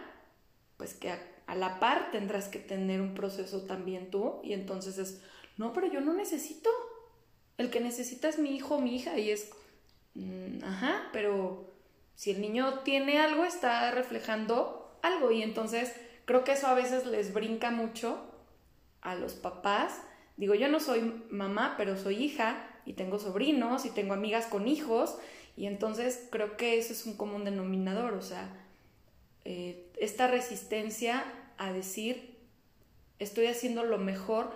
pues 0.78 0.94
que 0.94 1.16
a 1.48 1.56
la 1.56 1.80
par 1.80 2.12
tendrás 2.12 2.48
que 2.48 2.60
tener 2.60 3.02
un 3.02 3.14
proceso 3.14 3.62
también 3.62 4.10
tú 4.10 4.40
y 4.44 4.54
entonces 4.54 4.98
es, 4.98 5.22
no, 5.58 5.74
pero 5.74 5.88
yo 5.88 6.02
no 6.02 6.14
necesito. 6.14 6.70
El 7.58 7.70
que 7.70 7.80
necesita 7.80 8.28
es 8.28 8.38
mi 8.40 8.56
hijo 8.56 8.82
mi 8.82 8.96
hija 8.96 9.18
y 9.18 9.32
es, 9.32 9.52
mm, 10.16 10.64
ajá, 10.64 11.10
pero 11.14 11.74
si 12.16 12.32
el 12.32 12.42
niño 12.42 12.80
tiene 12.80 13.20
algo 13.20 13.46
está 13.46 13.92
reflejando 13.92 14.98
algo 15.02 15.32
y 15.32 15.44
entonces 15.44 15.94
creo 16.26 16.44
que 16.44 16.54
eso 16.54 16.68
a 16.68 16.74
veces 16.74 17.06
les 17.06 17.34
brinca 17.34 17.72
mucho 17.72 18.20
a 19.02 19.16
los 19.16 19.34
papás. 19.34 20.02
Digo, 20.38 20.56
yo 20.56 20.68
no 20.68 20.80
soy 20.80 21.24
mamá, 21.30 21.76
pero 21.78 21.96
soy 21.96 22.24
hija 22.24 22.68
y 22.86 22.94
tengo 22.94 23.20
sobrinos 23.20 23.86
y 23.86 23.92
tengo 23.92 24.14
amigas 24.14 24.48
con 24.48 24.68
hijos 24.68 25.18
y 25.56 25.68
entonces 25.68 26.28
creo 26.32 26.58
que 26.58 26.78
eso 26.78 26.92
es 26.92 27.06
un 27.06 27.16
común 27.16 27.46
denominador, 27.46 28.14
o 28.14 28.22
sea, 28.22 28.65
eh, 29.46 29.92
esta 30.00 30.28
resistencia 30.28 31.24
a 31.58 31.72
decir 31.72 32.36
estoy 33.20 33.48
haciendo 33.48 33.84
lo 33.84 33.98
mejor, 33.98 34.52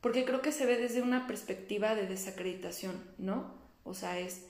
porque 0.00 0.24
creo 0.24 0.40
que 0.40 0.52
se 0.52 0.66
ve 0.66 0.76
desde 0.76 1.02
una 1.02 1.26
perspectiva 1.26 1.94
de 1.94 2.06
desacreditación, 2.06 3.04
¿no? 3.18 3.54
O 3.84 3.94
sea, 3.94 4.18
es, 4.18 4.46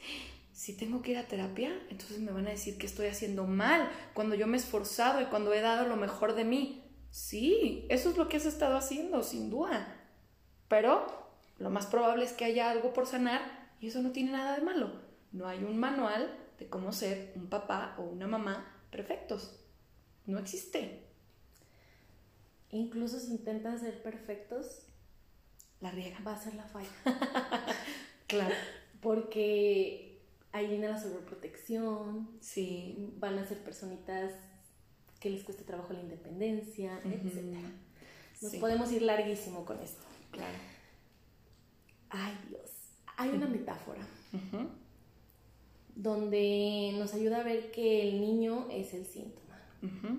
si 0.53 0.77
tengo 0.77 1.03
que 1.03 1.13
ir 1.13 1.19
a 1.19 1.29
terapia, 1.29 1.73
entonces 1.91 2.21
me 2.21 2.33
van 2.33 2.47
a 2.47 2.51
decir 2.51 2.79
que 2.79 2.87
estoy 2.87 3.07
haciendo 3.07 3.47
mal, 3.47 3.91
cuando 4.15 4.35
yo 4.35 4.47
me 4.47 4.57
he 4.57 4.61
esforzado 4.61 5.21
y 5.21 5.27
cuando 5.27 5.53
he 5.53 5.61
dado 5.61 5.87
lo 5.87 5.97
mejor 5.97 6.35
de 6.35 6.45
mí. 6.45 6.85
Sí, 7.11 7.87
eso 7.89 8.11
es 8.11 8.17
lo 8.17 8.29
que 8.29 8.37
has 8.37 8.47
estado 8.47 8.77
haciendo, 8.77 9.23
sin 9.23 9.51
duda. 9.51 9.97
Pero 10.69 11.07
lo 11.59 11.71
más 11.71 11.87
probable 11.87 12.25
es 12.25 12.33
que 12.33 12.45
haya 12.45 12.71
algo 12.71 12.93
por 12.93 13.07
sanar 13.07 13.71
y 13.81 13.89
eso 13.89 14.01
no 14.03 14.13
tiene 14.13 14.33
nada 14.33 14.57
de 14.57 14.63
malo. 14.63 14.93
No 15.33 15.49
hay 15.49 15.65
un 15.65 15.79
manual 15.79 16.37
de 16.59 16.69
cómo 16.69 16.93
ser 16.93 17.33
un 17.35 17.49
papá 17.49 17.97
o 17.99 18.03
una 18.03 18.29
mamá 18.29 18.85
perfectos. 18.91 19.60
No 20.31 20.39
existe. 20.39 21.03
Incluso 22.71 23.19
si 23.19 23.33
intentan 23.33 23.81
ser 23.81 24.01
perfectos, 24.03 24.87
la 25.81 25.91
riega. 25.91 26.21
Va 26.21 26.35
a 26.35 26.43
ser 26.43 26.55
la 26.55 26.65
falla. 26.65 26.89
claro. 28.29 28.55
Porque 29.01 30.21
ahí 30.53 30.69
viene 30.69 30.89
la 30.89 31.01
sobreprotección. 31.01 32.31
Sí. 32.41 33.13
Van 33.19 33.39
a 33.39 33.47
ser 33.47 33.59
personitas 33.59 34.33
que 35.19 35.31
les 35.31 35.43
cueste 35.43 35.65
trabajo 35.65 35.93
la 35.93 36.01
independencia, 36.01 37.01
etc. 37.05 37.57
Nos 38.41 38.55
podemos 38.57 38.93
ir 38.93 39.03
larguísimo 39.03 39.65
con 39.65 39.81
esto. 39.81 40.05
Claro. 40.31 40.59
Ay, 42.09 42.39
Dios. 42.49 42.71
Hay 43.17 43.31
una 43.31 43.47
metáfora 43.47 44.07
donde 45.95 46.95
nos 46.99 47.13
ayuda 47.15 47.41
a 47.41 47.43
ver 47.43 47.71
que 47.73 48.09
el 48.09 48.21
niño 48.21 48.69
es 48.71 48.95
el 48.95 49.05
síntoma. 49.81 50.19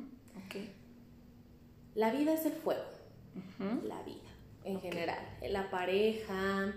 La 1.96 2.12
vida 2.12 2.34
es 2.34 2.46
el 2.46 2.54
fuego. 2.54 2.84
La 3.84 4.02
vida, 4.04 4.30
en 4.64 4.80
general. 4.80 5.20
La 5.50 5.70
pareja, 5.70 6.74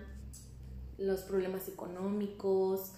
los 0.98 1.20
problemas 1.22 1.68
económicos, 1.68 2.92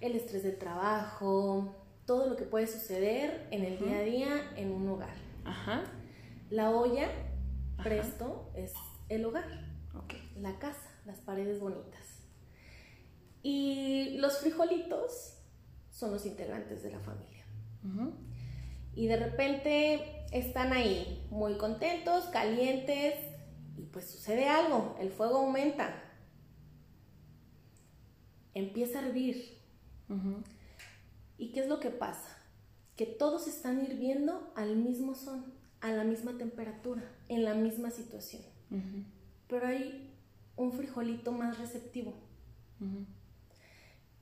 el 0.00 0.14
estrés 0.16 0.42
del 0.42 0.58
trabajo, 0.58 1.74
todo 2.06 2.28
lo 2.28 2.36
que 2.36 2.44
puede 2.44 2.66
suceder 2.66 3.48
en 3.50 3.64
el 3.64 3.78
día 3.78 3.98
a 3.98 4.02
día 4.02 4.52
en 4.56 4.72
un 4.72 4.88
hogar. 4.88 5.16
La 6.50 6.70
olla, 6.70 7.10
presto, 7.82 8.50
es 8.54 8.72
el 9.08 9.24
hogar. 9.24 9.66
La 10.36 10.58
casa, 10.58 10.88
las 11.04 11.18
paredes 11.20 11.60
bonitas. 11.60 12.22
Y 13.42 14.16
los 14.18 14.38
frijolitos 14.38 15.38
son 15.90 16.12
los 16.12 16.24
integrantes 16.26 16.82
de 16.82 16.90
la 16.90 17.00
familia. 17.00 17.44
Y 18.98 19.06
de 19.06 19.16
repente 19.16 20.26
están 20.32 20.72
ahí, 20.72 21.24
muy 21.30 21.56
contentos, 21.56 22.24
calientes, 22.32 23.14
y 23.76 23.84
pues 23.84 24.10
sucede 24.10 24.48
algo, 24.48 24.96
el 24.98 25.12
fuego 25.12 25.36
aumenta, 25.36 26.02
empieza 28.54 28.98
a 28.98 29.06
hervir. 29.06 29.56
¿Y 31.38 31.52
qué 31.52 31.60
es 31.60 31.68
lo 31.68 31.78
que 31.78 31.90
pasa? 31.90 32.38
Que 32.96 33.06
todos 33.06 33.46
están 33.46 33.80
hirviendo 33.84 34.52
al 34.56 34.74
mismo 34.74 35.14
son, 35.14 35.54
a 35.80 35.92
la 35.92 36.02
misma 36.02 36.36
temperatura, 36.36 37.08
en 37.28 37.44
la 37.44 37.54
misma 37.54 37.92
situación. 37.92 38.42
Pero 39.46 39.68
hay 39.68 40.12
un 40.56 40.72
frijolito 40.72 41.30
más 41.30 41.56
receptivo. 41.58 42.14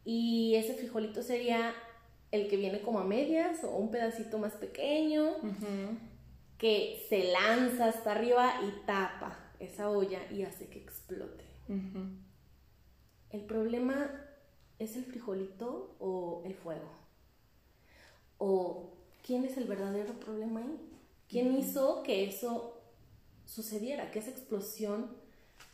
Y 0.04 0.54
ese 0.56 0.74
frijolito 0.74 1.22
sería 1.22 1.72
el 2.36 2.48
que 2.48 2.56
viene 2.56 2.80
como 2.80 3.00
a 3.00 3.04
medias 3.04 3.64
o 3.64 3.76
un 3.76 3.90
pedacito 3.90 4.38
más 4.38 4.52
pequeño, 4.54 5.34
que 6.58 7.04
se 7.08 7.32
lanza 7.32 7.88
hasta 7.88 8.12
arriba 8.12 8.60
y 8.62 8.86
tapa 8.86 9.38
esa 9.58 9.90
olla 9.90 10.20
y 10.30 10.42
hace 10.42 10.68
que 10.68 10.78
explote. 10.78 11.44
El 13.30 13.40
problema 13.42 14.10
es 14.78 14.96
el 14.96 15.04
frijolito 15.04 15.96
o 15.98 16.42
el 16.44 16.54
fuego. 16.54 16.90
O 18.38 18.92
quién 19.24 19.44
es 19.44 19.56
el 19.56 19.64
verdadero 19.64 20.12
problema 20.14 20.60
ahí. 20.60 20.78
¿Quién 21.28 21.56
hizo 21.56 22.02
que 22.02 22.24
eso 22.28 22.76
sucediera, 23.44 24.10
que 24.10 24.18
esa 24.18 24.30
explosión 24.30 25.10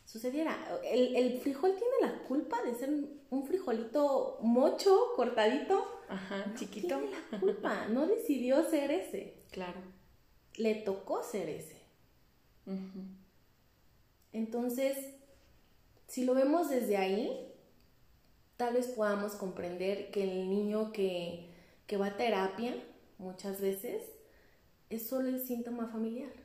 sucediera. 0.05 0.55
El, 0.83 1.15
el, 1.15 1.39
frijol 1.39 1.71
tiene 1.75 1.93
la 2.13 2.23
culpa 2.23 2.61
de 2.61 2.75
ser 2.75 2.89
un 3.29 3.45
frijolito 3.45 4.37
mocho, 4.41 5.13
cortadito. 5.15 6.01
Ajá, 6.13 6.53
chiquito. 6.55 6.99
Tiene 6.99 7.15
la 7.31 7.39
culpa, 7.39 7.87
no 7.87 8.07
decidió 8.07 8.63
ser 8.69 8.91
ese. 8.91 9.33
Claro. 9.51 9.79
Le 10.55 10.75
tocó 10.75 11.23
ser 11.23 11.49
ese. 11.49 11.81
Entonces, 14.31 14.97
si 16.07 16.23
lo 16.25 16.33
vemos 16.33 16.69
desde 16.69 16.97
ahí, 16.97 17.51
tal 18.57 18.75
vez 18.75 18.87
podamos 18.87 19.33
comprender 19.33 20.11
que 20.11 20.23
el 20.23 20.49
niño 20.49 20.91
que, 20.91 21.49
que 21.87 21.97
va 21.97 22.07
a 22.07 22.17
terapia 22.17 22.75
muchas 23.17 23.59
veces 23.59 24.03
es 24.89 25.07
solo 25.07 25.29
el 25.29 25.45
síntoma 25.45 25.87
familiar 25.87 26.43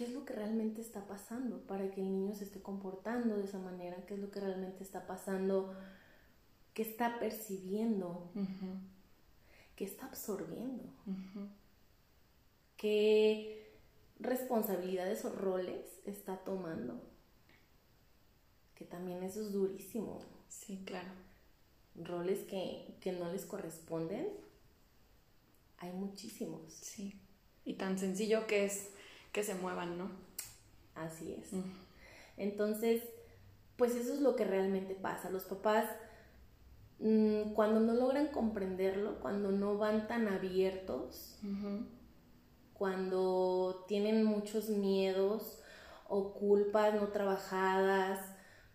qué 0.00 0.06
es 0.06 0.12
lo 0.12 0.24
que 0.24 0.32
realmente 0.32 0.80
está 0.80 1.06
pasando 1.06 1.58
para 1.66 1.90
que 1.90 2.00
el 2.00 2.10
niño 2.10 2.34
se 2.34 2.44
esté 2.44 2.62
comportando 2.62 3.36
de 3.36 3.44
esa 3.44 3.58
manera, 3.58 4.04
qué 4.06 4.14
es 4.14 4.20
lo 4.20 4.30
que 4.30 4.40
realmente 4.40 4.82
está 4.82 5.06
pasando, 5.06 5.74
qué 6.74 6.82
está 6.82 7.18
percibiendo, 7.18 8.30
qué 9.76 9.84
está 9.84 10.06
absorbiendo, 10.06 10.84
qué 12.76 13.72
responsabilidades 14.18 15.24
o 15.24 15.32
roles 15.32 16.00
está 16.04 16.38
tomando, 16.38 17.00
que 18.74 18.84
también 18.84 19.22
eso 19.22 19.40
es 19.40 19.52
durísimo. 19.52 20.20
Sí, 20.48 20.82
claro. 20.84 21.10
Roles 21.94 22.40
que, 22.40 22.94
que 23.00 23.12
no 23.12 23.30
les 23.30 23.44
corresponden, 23.44 24.28
hay 25.78 25.92
muchísimos. 25.92 26.72
Sí. 26.72 27.18
Y 27.64 27.74
tan 27.74 27.98
sencillo 27.98 28.46
que 28.46 28.64
es 28.64 28.90
que 29.32 29.42
se 29.42 29.54
muevan, 29.54 29.98
¿no? 29.98 30.10
Así 30.94 31.32
es. 31.32 31.50
Entonces, 32.36 33.02
pues 33.76 33.94
eso 33.94 34.14
es 34.14 34.20
lo 34.20 34.36
que 34.36 34.44
realmente 34.44 34.94
pasa. 34.94 35.30
Los 35.30 35.44
papás, 35.44 35.90
cuando 37.54 37.80
no 37.80 37.94
logran 37.94 38.28
comprenderlo, 38.28 39.20
cuando 39.20 39.50
no 39.50 39.78
van 39.78 40.06
tan 40.06 40.28
abiertos, 40.28 41.38
cuando 42.74 43.84
tienen 43.88 44.24
muchos 44.24 44.68
miedos 44.68 45.62
o 46.08 46.34
culpas 46.34 46.94
no 46.94 47.08
trabajadas, 47.08 48.20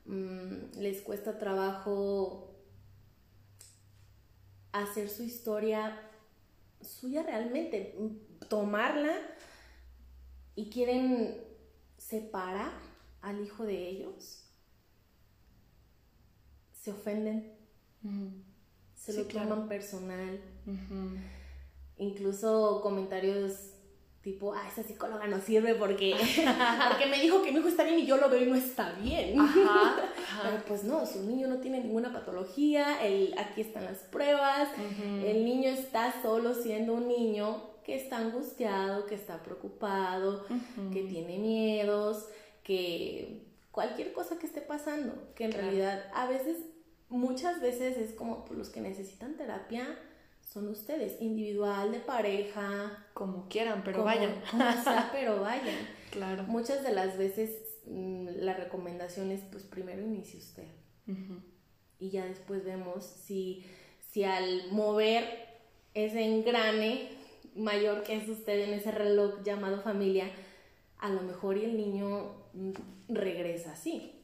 mm, 0.05 0.79
les 0.79 1.01
cuesta 1.01 1.37
trabajo 1.37 2.55
hacer 4.71 5.07
su 5.09 5.23
historia 5.23 5.95
suya 6.81 7.21
realmente, 7.23 7.95
tomarla 8.49 9.15
y 10.55 10.69
quieren 10.69 11.43
separar 11.97 12.73
al 13.21 13.41
hijo 13.43 13.65
de 13.65 13.87
ellos, 13.87 14.45
se 16.73 16.91
ofenden, 16.91 17.54
se 18.95 19.13
lo 19.13 19.25
toman 19.25 19.67
personal. 19.67 20.39
Incluso 21.97 22.81
comentarios 22.81 23.75
tipo, 24.25 24.55
ah, 24.55 24.67
esa 24.67 24.81
psicóloga 24.81 25.27
no 25.27 25.39
sirve 25.39 25.75
porque, 25.75 26.15
porque 26.89 27.05
me 27.05 27.21
dijo 27.21 27.43
que 27.43 27.51
mi 27.51 27.59
hijo 27.59 27.67
está 27.67 27.83
bien 27.83 27.99
y 27.99 28.07
yo 28.07 28.17
lo 28.17 28.27
veo 28.27 28.41
y 28.41 28.49
no 28.49 28.55
está 28.55 28.93
bien. 28.93 29.37
Pero 30.41 30.65
pues 30.67 30.83
no, 30.83 31.05
su 31.05 31.21
niño 31.21 31.47
no 31.47 31.57
tiene 31.57 31.79
ninguna 31.79 32.11
patología, 32.11 33.05
el, 33.05 33.35
aquí 33.37 33.61
están 33.61 33.85
las 33.85 33.99
pruebas, 33.99 34.69
el 35.23 35.45
niño 35.45 35.69
está 35.69 36.11
solo 36.23 36.55
siendo 36.55 36.95
un 36.95 37.07
niño 37.07 37.75
que 37.83 37.95
está 37.95 38.17
angustiado, 38.17 39.05
que 39.05 39.13
está 39.13 39.43
preocupado, 39.43 40.43
que 40.91 41.03
tiene 41.03 41.37
miedos, 41.37 42.25
que 42.63 43.43
cualquier 43.69 44.11
cosa 44.11 44.39
que 44.39 44.47
esté 44.47 44.61
pasando, 44.61 45.13
que 45.35 45.45
en 45.45 45.51
realidad 45.51 46.03
a 46.15 46.25
veces, 46.25 46.57
muchas 47.09 47.61
veces 47.61 47.97
es 47.97 48.13
como 48.13 48.45
los 48.51 48.69
que 48.69 48.81
necesitan 48.81 49.35
terapia 49.37 49.97
son 50.55 50.69
ustedes, 50.69 51.21
individual, 51.21 51.91
de 51.91 51.99
pareja. 51.99 53.05
Como 53.13 53.49
quieran, 53.49 53.81
pero 53.83 54.03
vayan. 54.03 54.33
pero 55.11 55.41
vayan. 55.41 55.75
Claro. 56.11 56.43
Muchas 56.43 56.81
de 56.81 56.93
las 56.93 57.17
veces 57.17 57.51
mm, 57.87 58.27
la 58.37 58.53
recomendación 58.53 59.31
es, 59.31 59.41
pues 59.51 59.65
primero 59.65 60.01
inicie 60.01 60.39
usted. 60.39 60.63
Y 61.99 62.09
ya 62.09 62.23
después 62.25 62.63
vemos 62.63 63.03
si, 63.03 63.65
si 64.11 64.23
al 64.23 64.71
mover 64.71 65.25
ese 65.93 66.23
engrane 66.23 67.09
mayor 67.53 68.03
que 68.03 68.15
es 68.15 68.29
usted 68.29 68.61
en 68.61 68.75
ese 68.75 68.91
reloj 68.91 69.43
llamado 69.43 69.81
familia, 69.81 70.31
a 70.99 71.09
lo 71.09 71.21
mejor 71.21 71.57
y 71.57 71.65
el 71.65 71.75
niño 71.75 72.31
mm, 72.53 72.71
regresa 73.09 73.73
así, 73.73 74.23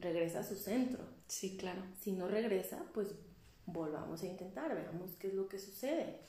regresa 0.00 0.40
a 0.40 0.44
su 0.44 0.54
centro. 0.54 1.11
Sí, 1.32 1.56
claro. 1.56 1.80
Si 1.98 2.12
no 2.12 2.28
regresa, 2.28 2.84
pues 2.92 3.08
volvamos 3.64 4.22
a 4.22 4.26
intentar, 4.26 4.74
veamos 4.74 5.12
qué 5.18 5.28
es 5.28 5.34
lo 5.34 5.48
que 5.48 5.58
sucede. 5.58 6.20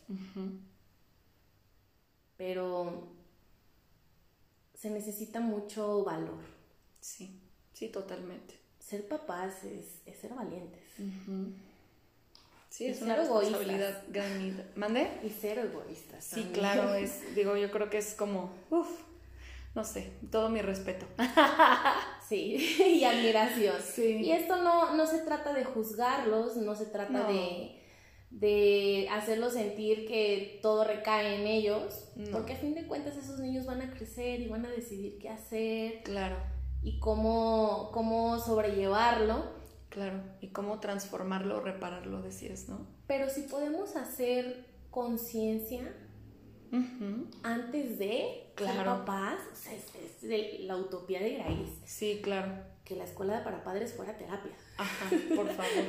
Pero 2.38 3.10
se 4.74 4.89
necesita 4.89 5.41
mucho 5.41 6.06
valor. 6.06 6.39
Sí, 7.01 7.38
sí, 7.74 7.89
totalmente. 7.89 8.58
Ser 8.80 9.06
papás 9.06 9.66
es, 9.66 9.99
ser 10.22 10.34
valientes. 10.34 10.86
Sí, 12.70 12.86
es 12.86 13.01
una 13.01 13.18
responsabilidad 13.18 14.04
grande. 14.08 14.66
¿Mande? 14.78 15.20
Y 15.22 15.30
ser 15.32 15.60
egoístas. 15.60 16.24
Sí, 16.24 16.49
claro, 16.54 16.93
es, 16.93 17.20
digo, 17.36 17.58
yo 17.58 17.70
creo 17.72 17.89
que 17.89 17.97
es 17.97 18.14
como, 18.14 18.54
uff, 18.70 19.01
no 19.76 19.84
sé, 19.84 20.14
todo 20.32 20.47
mi 20.47 20.62
respeto. 20.62 21.06
sí, 22.34 22.84
y 23.00 23.04
admiración. 23.04 23.76
Sí. 23.82 24.22
Y 24.24 24.32
esto 24.32 24.62
no, 24.62 24.96
no 24.96 25.06
se 25.06 25.20
trata 25.20 25.54
de 25.54 25.64
juzgarlos, 25.64 26.58
no 26.58 26.76
se 26.76 26.88
trata 26.88 27.28
de, 27.28 27.80
de 28.32 29.08
hacerlos 29.12 29.54
sentir 29.54 30.08
que 30.08 30.60
todo 30.62 30.84
recae 30.84 31.36
en 31.36 31.48
ellos, 31.48 32.10
porque 32.32 32.54
a 32.54 32.58
fin 32.58 32.74
de 32.74 32.88
cuentas 32.88 33.16
esos 33.18 33.40
niños 33.40 33.66
van 33.66 33.82
a 33.82 33.92
crecer 33.92 34.42
y 34.42 34.48
van 34.48 34.66
a 34.66 34.72
decidir 34.72 35.20
qué 35.20 35.30
hacer. 35.30 36.04
Claro. 36.04 36.38
Y 36.82 37.00
cómo, 37.00 37.90
cómo 37.94 38.40
sobrellevarlo. 38.40 39.64
Claro, 39.90 40.22
y 40.42 40.48
cómo 40.48 40.80
transformarlo, 40.80 41.62
repararlo, 41.62 42.24
decías, 42.24 42.68
¿no? 42.68 42.88
Pero 43.06 43.30
si 43.30 43.44
podemos 43.44 43.96
hacer 43.96 44.66
conciencia 44.90 45.94
antes 47.43 47.99
de 47.99 48.47
claro. 48.55 48.76
ser 48.76 48.86
papás, 48.86 49.39
o 49.51 49.55
sea, 49.55 49.74
es, 49.74 50.59
la 50.61 50.76
utopía 50.78 51.21
de 51.21 51.36
Grace. 51.36 51.74
Sí, 51.86 52.19
claro. 52.24 52.51
Que 52.84 52.95
la 52.95 53.05
escuela 53.05 53.43
para 53.43 53.63
padres 53.63 53.93
fuera 53.93 54.17
terapia. 54.17 54.51
Ajá, 54.78 55.05
por 55.36 55.47
favor. 55.49 55.84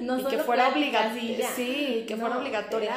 no 0.00 0.18
y 0.18 0.24
que 0.24 0.38
fuera 0.38 0.68
obligatoria. 0.70 1.48
Sí, 1.48 2.04
que 2.06 2.16
fuera 2.16 2.38
obligatoria. 2.38 2.94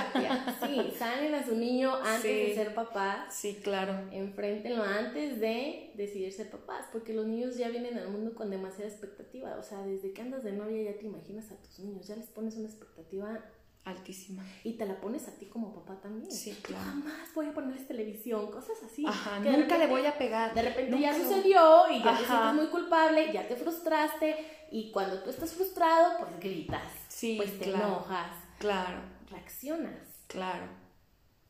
Sí, 0.65 0.93
salen 0.97 1.35
a 1.35 1.45
su 1.45 1.55
niño 1.55 1.95
antes 1.95 2.23
de 2.23 2.55
ser 2.55 2.73
papás. 2.73 3.33
Sí, 3.33 3.59
claro. 3.63 3.93
Enfréntenlo 4.11 4.83
antes 4.83 5.39
de 5.39 5.91
decidir 5.95 6.33
ser 6.33 6.49
papás, 6.49 6.87
porque 6.91 7.13
los 7.13 7.27
niños 7.27 7.55
ya 7.55 7.69
vienen 7.69 7.97
al 7.97 8.09
mundo 8.09 8.33
con 8.33 8.49
demasiada 8.49 8.89
expectativa. 8.89 9.55
O 9.57 9.63
sea, 9.63 9.85
desde 9.85 10.11
que 10.11 10.21
andas 10.21 10.43
de 10.43 10.53
novia 10.53 10.91
ya 10.91 10.97
te 10.97 11.05
imaginas 11.05 11.51
a 11.51 11.55
tus 11.55 11.79
niños, 11.79 12.07
ya 12.07 12.15
les 12.15 12.27
pones 12.27 12.55
una 12.55 12.67
expectativa 12.67 13.39
altísima. 13.85 14.45
Y 14.63 14.73
te 14.73 14.85
la 14.85 14.99
pones 14.99 15.27
a 15.27 15.31
ti 15.31 15.47
como 15.47 15.73
papá 15.73 15.99
también. 16.01 16.31
Sí, 16.31 16.51
claro. 16.61 16.83
Jamás 16.83 17.33
voy 17.33 17.47
a 17.47 17.53
ponerles 17.53 17.87
televisión, 17.87 18.51
cosas 18.51 18.77
así. 18.85 19.05
Ajá, 19.05 19.39
nunca 19.39 19.77
le 19.77 19.87
voy 19.87 20.05
a 20.05 20.17
pegar. 20.17 20.53
De 20.53 20.61
repente 20.61 20.99
ya 20.99 21.15
sucedió 21.15 21.89
y 21.89 22.03
ya 22.03 22.17
te 22.17 22.25
sientes 22.25 22.53
muy 22.53 22.67
culpable, 22.67 23.31
ya 23.33 23.47
te 23.47 23.55
frustraste 23.55 24.35
y 24.71 24.91
cuando 24.91 25.19
tú 25.19 25.29
estás 25.29 25.53
frustrado, 25.53 26.17
pues 26.19 26.39
gritas. 26.39 26.83
Sí, 27.07 27.35
pues 27.37 27.57
te 27.59 27.69
enojas. 27.69 28.31
Claro. 28.59 28.99
Reaccionas. 29.29 29.99
Claro, 30.27 30.65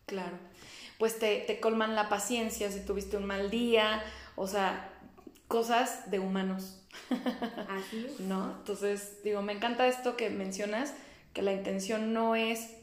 claro. 0.06 0.38
Pues 0.98 1.20
te, 1.20 1.42
te 1.42 1.60
colman 1.60 1.96
la 1.96 2.10
paciencia 2.10 2.72
si 2.72 2.86
tuviste 2.86 3.18
un 3.18 3.26
mal 3.26 3.50
día, 3.50 4.04
o 4.36 4.48
sea, 4.48 4.94
cosas 5.48 6.10
de 6.10 6.20
humanos. 6.20 6.82
Así 7.70 8.06
es. 8.06 8.20
¿No? 8.22 8.58
Entonces, 8.58 9.22
digo, 9.24 9.42
me 9.42 9.54
encanta 9.54 9.88
esto 9.88 10.16
que 10.16 10.30
mencionas 10.30 10.94
que 11.34 11.42
la 11.42 11.54
intención 11.54 12.14
no 12.14 12.36
es 12.36 12.76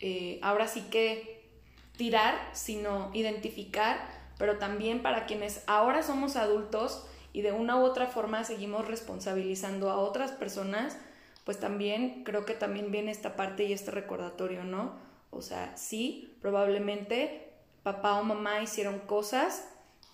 eh, 0.00 0.38
ahora 0.42 0.68
sí 0.68 0.82
que 0.90 1.48
tirar, 1.96 2.50
sino 2.52 3.10
identificar, 3.14 3.98
pero 4.38 4.58
también 4.58 5.02
para 5.02 5.26
quienes 5.26 5.62
ahora 5.66 6.02
somos 6.02 6.36
adultos 6.36 7.06
y 7.32 7.42
de 7.42 7.52
una 7.52 7.76
u 7.76 7.84
otra 7.84 8.06
forma 8.06 8.44
seguimos 8.44 8.86
responsabilizando 8.86 9.90
a 9.90 9.98
otras 9.98 10.32
personas, 10.32 10.96
pues 11.44 11.58
también 11.60 12.24
creo 12.24 12.44
que 12.44 12.54
también 12.54 12.90
viene 12.90 13.10
esta 13.10 13.36
parte 13.36 13.64
y 13.64 13.72
este 13.72 13.90
recordatorio, 13.90 14.64
¿no? 14.64 14.94
O 15.30 15.42
sea, 15.42 15.76
sí, 15.76 16.36
probablemente 16.40 17.52
papá 17.82 18.18
o 18.18 18.24
mamá 18.24 18.62
hicieron 18.62 19.00
cosas 19.00 19.68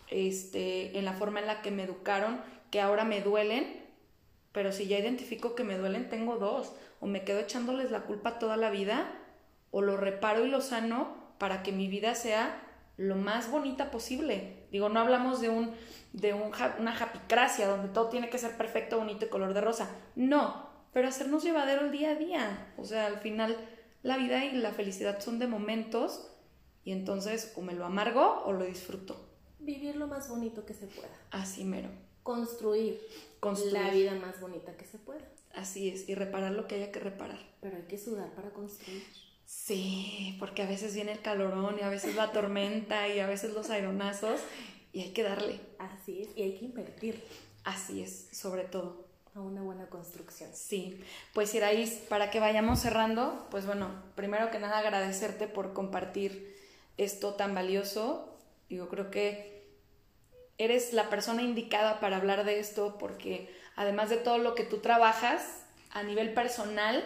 este, 0.08 0.98
en 0.98 1.04
la 1.04 1.12
forma 1.12 1.40
en 1.40 1.46
la 1.46 1.62
que 1.62 1.70
me 1.70 1.84
educaron 1.84 2.40
que 2.70 2.80
ahora 2.80 3.04
me 3.04 3.20
duelen, 3.20 3.84
pero 4.52 4.72
si 4.72 4.86
ya 4.86 4.98
identifico 4.98 5.54
que 5.54 5.64
me 5.64 5.76
duelen, 5.76 6.08
tengo 6.08 6.36
dos 6.36 6.72
o 7.00 7.06
me 7.06 7.24
quedo 7.24 7.40
echándoles 7.40 7.90
la 7.90 8.02
culpa 8.02 8.38
toda 8.38 8.56
la 8.56 8.70
vida 8.70 9.12
o 9.70 9.82
lo 9.82 9.96
reparo 9.96 10.44
y 10.44 10.50
lo 10.50 10.60
sano 10.60 11.14
para 11.38 11.62
que 11.62 11.72
mi 11.72 11.88
vida 11.88 12.14
sea 12.14 12.62
lo 12.96 13.16
más 13.16 13.50
bonita 13.50 13.90
posible. 13.90 14.66
Digo, 14.70 14.88
no 14.88 15.00
hablamos 15.00 15.40
de 15.40 15.48
un 15.48 15.74
de 16.12 16.34
un, 16.34 16.52
una 16.78 16.92
japicracia 16.92 17.68
donde 17.68 17.88
todo 17.88 18.08
tiene 18.08 18.30
que 18.30 18.38
ser 18.38 18.56
perfecto, 18.56 18.98
bonito 18.98 19.24
y 19.24 19.28
color 19.28 19.54
de 19.54 19.60
rosa. 19.60 19.88
No, 20.16 20.68
pero 20.92 21.08
hacernos 21.08 21.42
llevadero 21.44 21.82
el 21.82 21.92
día 21.92 22.10
a 22.10 22.14
día. 22.16 22.72
O 22.76 22.84
sea, 22.84 23.06
al 23.06 23.18
final 23.18 23.56
la 24.02 24.16
vida 24.16 24.44
y 24.44 24.52
la 24.52 24.72
felicidad 24.72 25.20
son 25.20 25.38
de 25.38 25.46
momentos 25.46 26.30
y 26.84 26.92
entonces 26.92 27.52
o 27.56 27.62
me 27.62 27.74
lo 27.74 27.84
amargo 27.84 28.42
o 28.44 28.52
lo 28.52 28.64
disfruto. 28.64 29.28
Vivir 29.58 29.96
lo 29.96 30.06
más 30.06 30.28
bonito 30.28 30.64
que 30.64 30.74
se 30.74 30.86
pueda. 30.86 31.10
Así 31.30 31.64
mero. 31.64 31.88
Construir, 32.22 33.00
Construir. 33.40 33.72
la 33.72 33.90
vida 33.90 34.14
más 34.14 34.40
bonita 34.40 34.76
que 34.76 34.84
se 34.84 34.98
pueda. 34.98 35.26
Así 35.54 35.88
es, 35.88 36.08
y 36.08 36.14
reparar 36.14 36.52
lo 36.52 36.66
que 36.66 36.76
haya 36.76 36.92
que 36.92 37.00
reparar. 37.00 37.38
Pero 37.60 37.76
hay 37.76 37.82
que 37.84 37.98
sudar 37.98 38.30
para 38.34 38.50
construir. 38.50 39.02
Sí, 39.44 40.36
porque 40.38 40.62
a 40.62 40.66
veces 40.66 40.94
viene 40.94 41.12
el 41.12 41.20
calorón 41.20 41.76
y 41.78 41.82
a 41.82 41.88
veces 41.88 42.14
la 42.14 42.30
tormenta 42.30 43.08
y 43.08 43.18
a 43.18 43.26
veces 43.26 43.52
los 43.52 43.68
aeronazos 43.70 44.40
y 44.92 45.02
hay 45.02 45.12
que 45.12 45.24
darle. 45.24 45.60
Así 45.78 46.22
es, 46.22 46.28
y 46.36 46.42
hay 46.42 46.58
que 46.58 46.64
invertir. 46.66 47.24
Así 47.64 48.02
es, 48.02 48.28
sobre 48.32 48.62
todo. 48.64 49.08
A 49.34 49.40
una 49.40 49.62
buena 49.62 49.88
construcción. 49.88 50.50
Sí, 50.54 51.00
pues 51.34 51.54
Iraís, 51.54 51.90
para 52.08 52.30
que 52.30 52.40
vayamos 52.40 52.80
cerrando, 52.80 53.46
pues 53.50 53.66
bueno, 53.66 54.02
primero 54.16 54.50
que 54.50 54.58
nada 54.58 54.78
agradecerte 54.78 55.46
por 55.46 55.72
compartir 55.72 56.56
esto 56.96 57.34
tan 57.34 57.54
valioso. 57.54 58.36
Yo 58.68 58.88
creo 58.88 59.10
que 59.10 59.68
eres 60.58 60.92
la 60.92 61.10
persona 61.10 61.42
indicada 61.42 62.00
para 62.00 62.16
hablar 62.16 62.44
de 62.44 62.58
esto 62.60 62.98
porque 62.98 63.48
además 63.80 64.10
de 64.10 64.18
todo 64.18 64.36
lo 64.36 64.54
que 64.54 64.62
tú 64.62 64.80
trabajas 64.80 65.62
a 65.90 66.02
nivel 66.02 66.34
personal, 66.34 67.02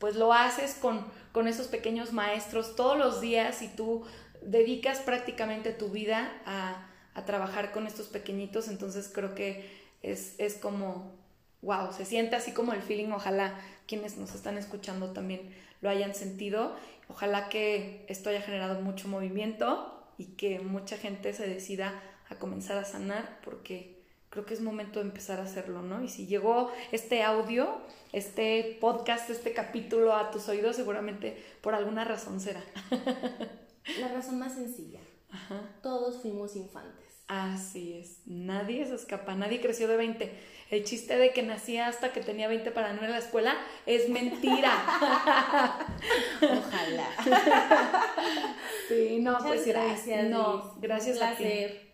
pues 0.00 0.16
lo 0.16 0.32
haces 0.32 0.74
con, 0.74 1.06
con 1.30 1.46
esos 1.46 1.68
pequeños 1.68 2.12
maestros 2.12 2.74
todos 2.74 2.98
los 2.98 3.20
días 3.20 3.62
y 3.62 3.68
tú 3.68 4.04
dedicas 4.42 4.98
prácticamente 4.98 5.70
tu 5.70 5.88
vida 5.90 6.32
a, 6.44 6.88
a 7.14 7.24
trabajar 7.24 7.70
con 7.70 7.86
estos 7.86 8.08
pequeñitos, 8.08 8.66
entonces 8.66 9.08
creo 9.14 9.36
que 9.36 9.70
es, 10.02 10.34
es 10.38 10.54
como, 10.54 11.14
wow, 11.62 11.92
se 11.92 12.04
siente 12.04 12.34
así 12.34 12.50
como 12.50 12.72
el 12.72 12.82
feeling, 12.82 13.12
ojalá 13.12 13.54
quienes 13.86 14.16
nos 14.16 14.34
están 14.34 14.58
escuchando 14.58 15.12
también 15.12 15.54
lo 15.80 15.90
hayan 15.90 16.12
sentido, 16.12 16.74
ojalá 17.08 17.48
que 17.48 18.04
esto 18.08 18.30
haya 18.30 18.42
generado 18.42 18.80
mucho 18.80 19.06
movimiento 19.06 20.10
y 20.18 20.24
que 20.24 20.58
mucha 20.58 20.96
gente 20.98 21.32
se 21.34 21.46
decida 21.46 22.02
a 22.28 22.34
comenzar 22.34 22.78
a 22.78 22.84
sanar 22.84 23.38
porque 23.44 23.95
creo 24.36 24.44
que 24.44 24.52
es 24.52 24.60
momento 24.60 25.00
de 25.00 25.06
empezar 25.06 25.40
a 25.40 25.44
hacerlo, 25.44 25.80
¿no? 25.80 26.02
Y 26.02 26.08
si 26.10 26.26
llegó 26.26 26.70
este 26.92 27.22
audio, 27.22 27.80
este 28.12 28.76
podcast, 28.82 29.30
este 29.30 29.54
capítulo 29.54 30.14
a 30.14 30.30
tus 30.30 30.46
oídos, 30.50 30.76
seguramente 30.76 31.42
por 31.62 31.74
alguna 31.74 32.04
razón 32.04 32.38
será. 32.38 32.62
La 33.98 34.08
razón 34.08 34.38
más 34.38 34.52
sencilla. 34.52 35.00
Todos 35.82 36.20
fuimos 36.20 36.54
infantes. 36.54 37.06
Así 37.28 37.94
es. 37.94 38.18
Nadie 38.26 38.84
se 38.84 38.96
escapa, 38.96 39.34
nadie 39.34 39.62
creció 39.62 39.88
de 39.88 39.96
20. 39.96 40.30
El 40.70 40.84
chiste 40.84 41.16
de 41.16 41.32
que 41.32 41.42
nacía 41.42 41.86
hasta 41.88 42.12
que 42.12 42.20
tenía 42.20 42.46
20 42.46 42.72
para 42.72 42.92
no 42.92 42.98
ir 42.98 43.08
a 43.08 43.12
la 43.12 43.18
escuela 43.18 43.56
es 43.86 44.10
mentira. 44.10 44.70
Ojalá. 46.42 47.08
Sí, 48.86 49.18
no, 49.18 49.38
pues 49.38 49.66
gracias. 49.66 50.28
No, 50.28 50.74
gracias 50.78 51.22
a 51.22 51.34
ti. 51.36 51.85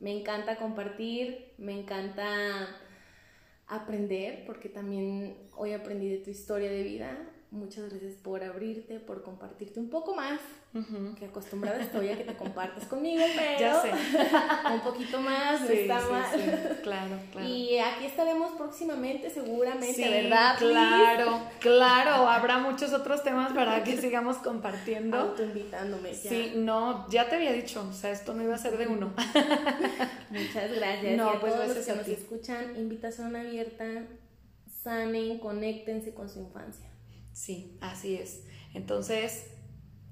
Me 0.00 0.10
encanta 0.18 0.56
compartir, 0.56 1.52
me 1.58 1.78
encanta 1.78 2.68
aprender, 3.66 4.44
porque 4.46 4.68
también 4.68 5.36
hoy 5.56 5.72
aprendí 5.72 6.08
de 6.08 6.18
tu 6.18 6.30
historia 6.30 6.70
de 6.70 6.82
vida. 6.82 7.33
Muchas 7.54 7.88
gracias 7.88 8.14
por 8.14 8.42
abrirte, 8.42 8.98
por 8.98 9.22
compartirte 9.22 9.78
un 9.78 9.88
poco 9.88 10.12
más, 10.12 10.40
que 11.16 11.26
acostumbrada 11.26 11.80
estoy 11.80 12.08
a 12.08 12.18
que 12.18 12.24
te 12.24 12.34
compartas 12.34 12.84
conmigo, 12.86 13.22
pero 13.36 13.60
ya 13.60 13.80
sé. 13.80 13.92
un 14.74 14.80
poquito 14.80 15.20
más, 15.20 15.60
no 15.60 15.68
está 15.68 16.00
mal. 16.00 16.80
Claro, 16.82 17.16
claro. 17.30 17.46
Y 17.46 17.78
aquí 17.78 18.06
estaremos 18.06 18.54
próximamente, 18.54 19.30
seguramente, 19.30 20.10
¿verdad? 20.10 20.56
Claro, 20.58 21.42
claro. 21.60 22.10
Habrá 22.28 22.58
muchos 22.58 22.92
otros 22.92 23.22
temas 23.22 23.52
para 23.52 23.84
que 23.84 23.98
sigamos 23.98 24.38
compartiendo. 24.38 25.16
Autoinvitándome. 25.16 26.10
Ya. 26.12 26.28
Sí, 26.28 26.54
no, 26.56 27.08
ya 27.08 27.28
te 27.28 27.36
había 27.36 27.52
dicho, 27.52 27.86
o 27.88 27.92
sea, 27.92 28.10
esto 28.10 28.34
no 28.34 28.42
iba 28.42 28.56
a 28.56 28.58
ser 28.58 28.76
de 28.76 28.88
uno. 28.88 29.12
Muchas 30.30 30.72
gracias. 30.72 31.16
No, 31.16 31.32
y 31.32 31.36
a 31.36 31.40
pues 31.40 31.54
todos 31.54 31.68
los 31.68 31.86
que 31.86 31.94
nos 31.94 32.08
escuchan, 32.08 32.76
invitación 32.76 33.36
abierta, 33.36 33.84
sanen, 34.82 35.38
conéctense 35.38 36.12
con 36.12 36.28
su 36.28 36.40
infancia. 36.40 36.93
Sí, 37.34 37.76
así 37.80 38.14
es. 38.14 38.44
Entonces, 38.74 39.46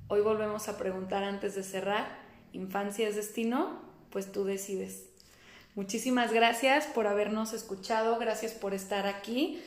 hoy 0.08 0.20
volvemos 0.20 0.68
a 0.68 0.76
preguntar 0.76 1.22
antes 1.22 1.54
de 1.54 1.62
cerrar, 1.62 2.18
¿infancia 2.52 3.08
es 3.08 3.14
destino? 3.14 3.80
Pues 4.10 4.32
tú 4.32 4.44
decides. 4.44 5.08
Muchísimas 5.76 6.32
gracias 6.32 6.86
por 6.88 7.06
habernos 7.06 7.52
escuchado, 7.52 8.18
gracias 8.18 8.52
por 8.52 8.74
estar 8.74 9.06
aquí. 9.06 9.62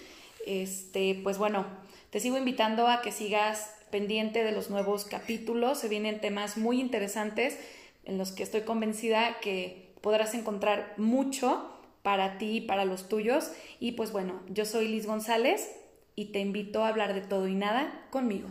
Este, 0.45 1.19
pues 1.23 1.37
bueno, 1.37 1.65
te 2.09 2.19
sigo 2.19 2.37
invitando 2.37 2.87
a 2.89 3.01
que 3.01 3.13
sigas 3.13 3.73
pendiente 3.89 4.43
de 4.43 4.51
los 4.51 4.69
nuevos 4.69 5.05
capítulos, 5.05 5.79
se 5.79 5.87
vienen 5.87 6.19
temas 6.19 6.57
muy 6.57 6.81
interesantes 6.81 7.57
en 8.03 8.17
los 8.17 8.33
que 8.33 8.43
estoy 8.43 8.61
convencida 8.61 9.39
que 9.39 9.93
podrás 10.01 10.33
encontrar 10.33 10.93
mucho 10.97 11.71
para 12.03 12.37
ti 12.37 12.57
y 12.57 12.61
para 12.61 12.83
los 12.83 13.07
tuyos. 13.07 13.51
Y 13.79 13.93
pues 13.93 14.11
bueno, 14.11 14.41
yo 14.49 14.65
soy 14.65 14.89
Liz 14.89 15.07
González 15.07 15.69
y 16.16 16.32
te 16.32 16.39
invito 16.39 16.84
a 16.84 16.89
hablar 16.89 17.13
de 17.13 17.22
todo 17.22 17.47
y 17.47 17.55
nada 17.55 18.07
conmigo. 18.11 18.49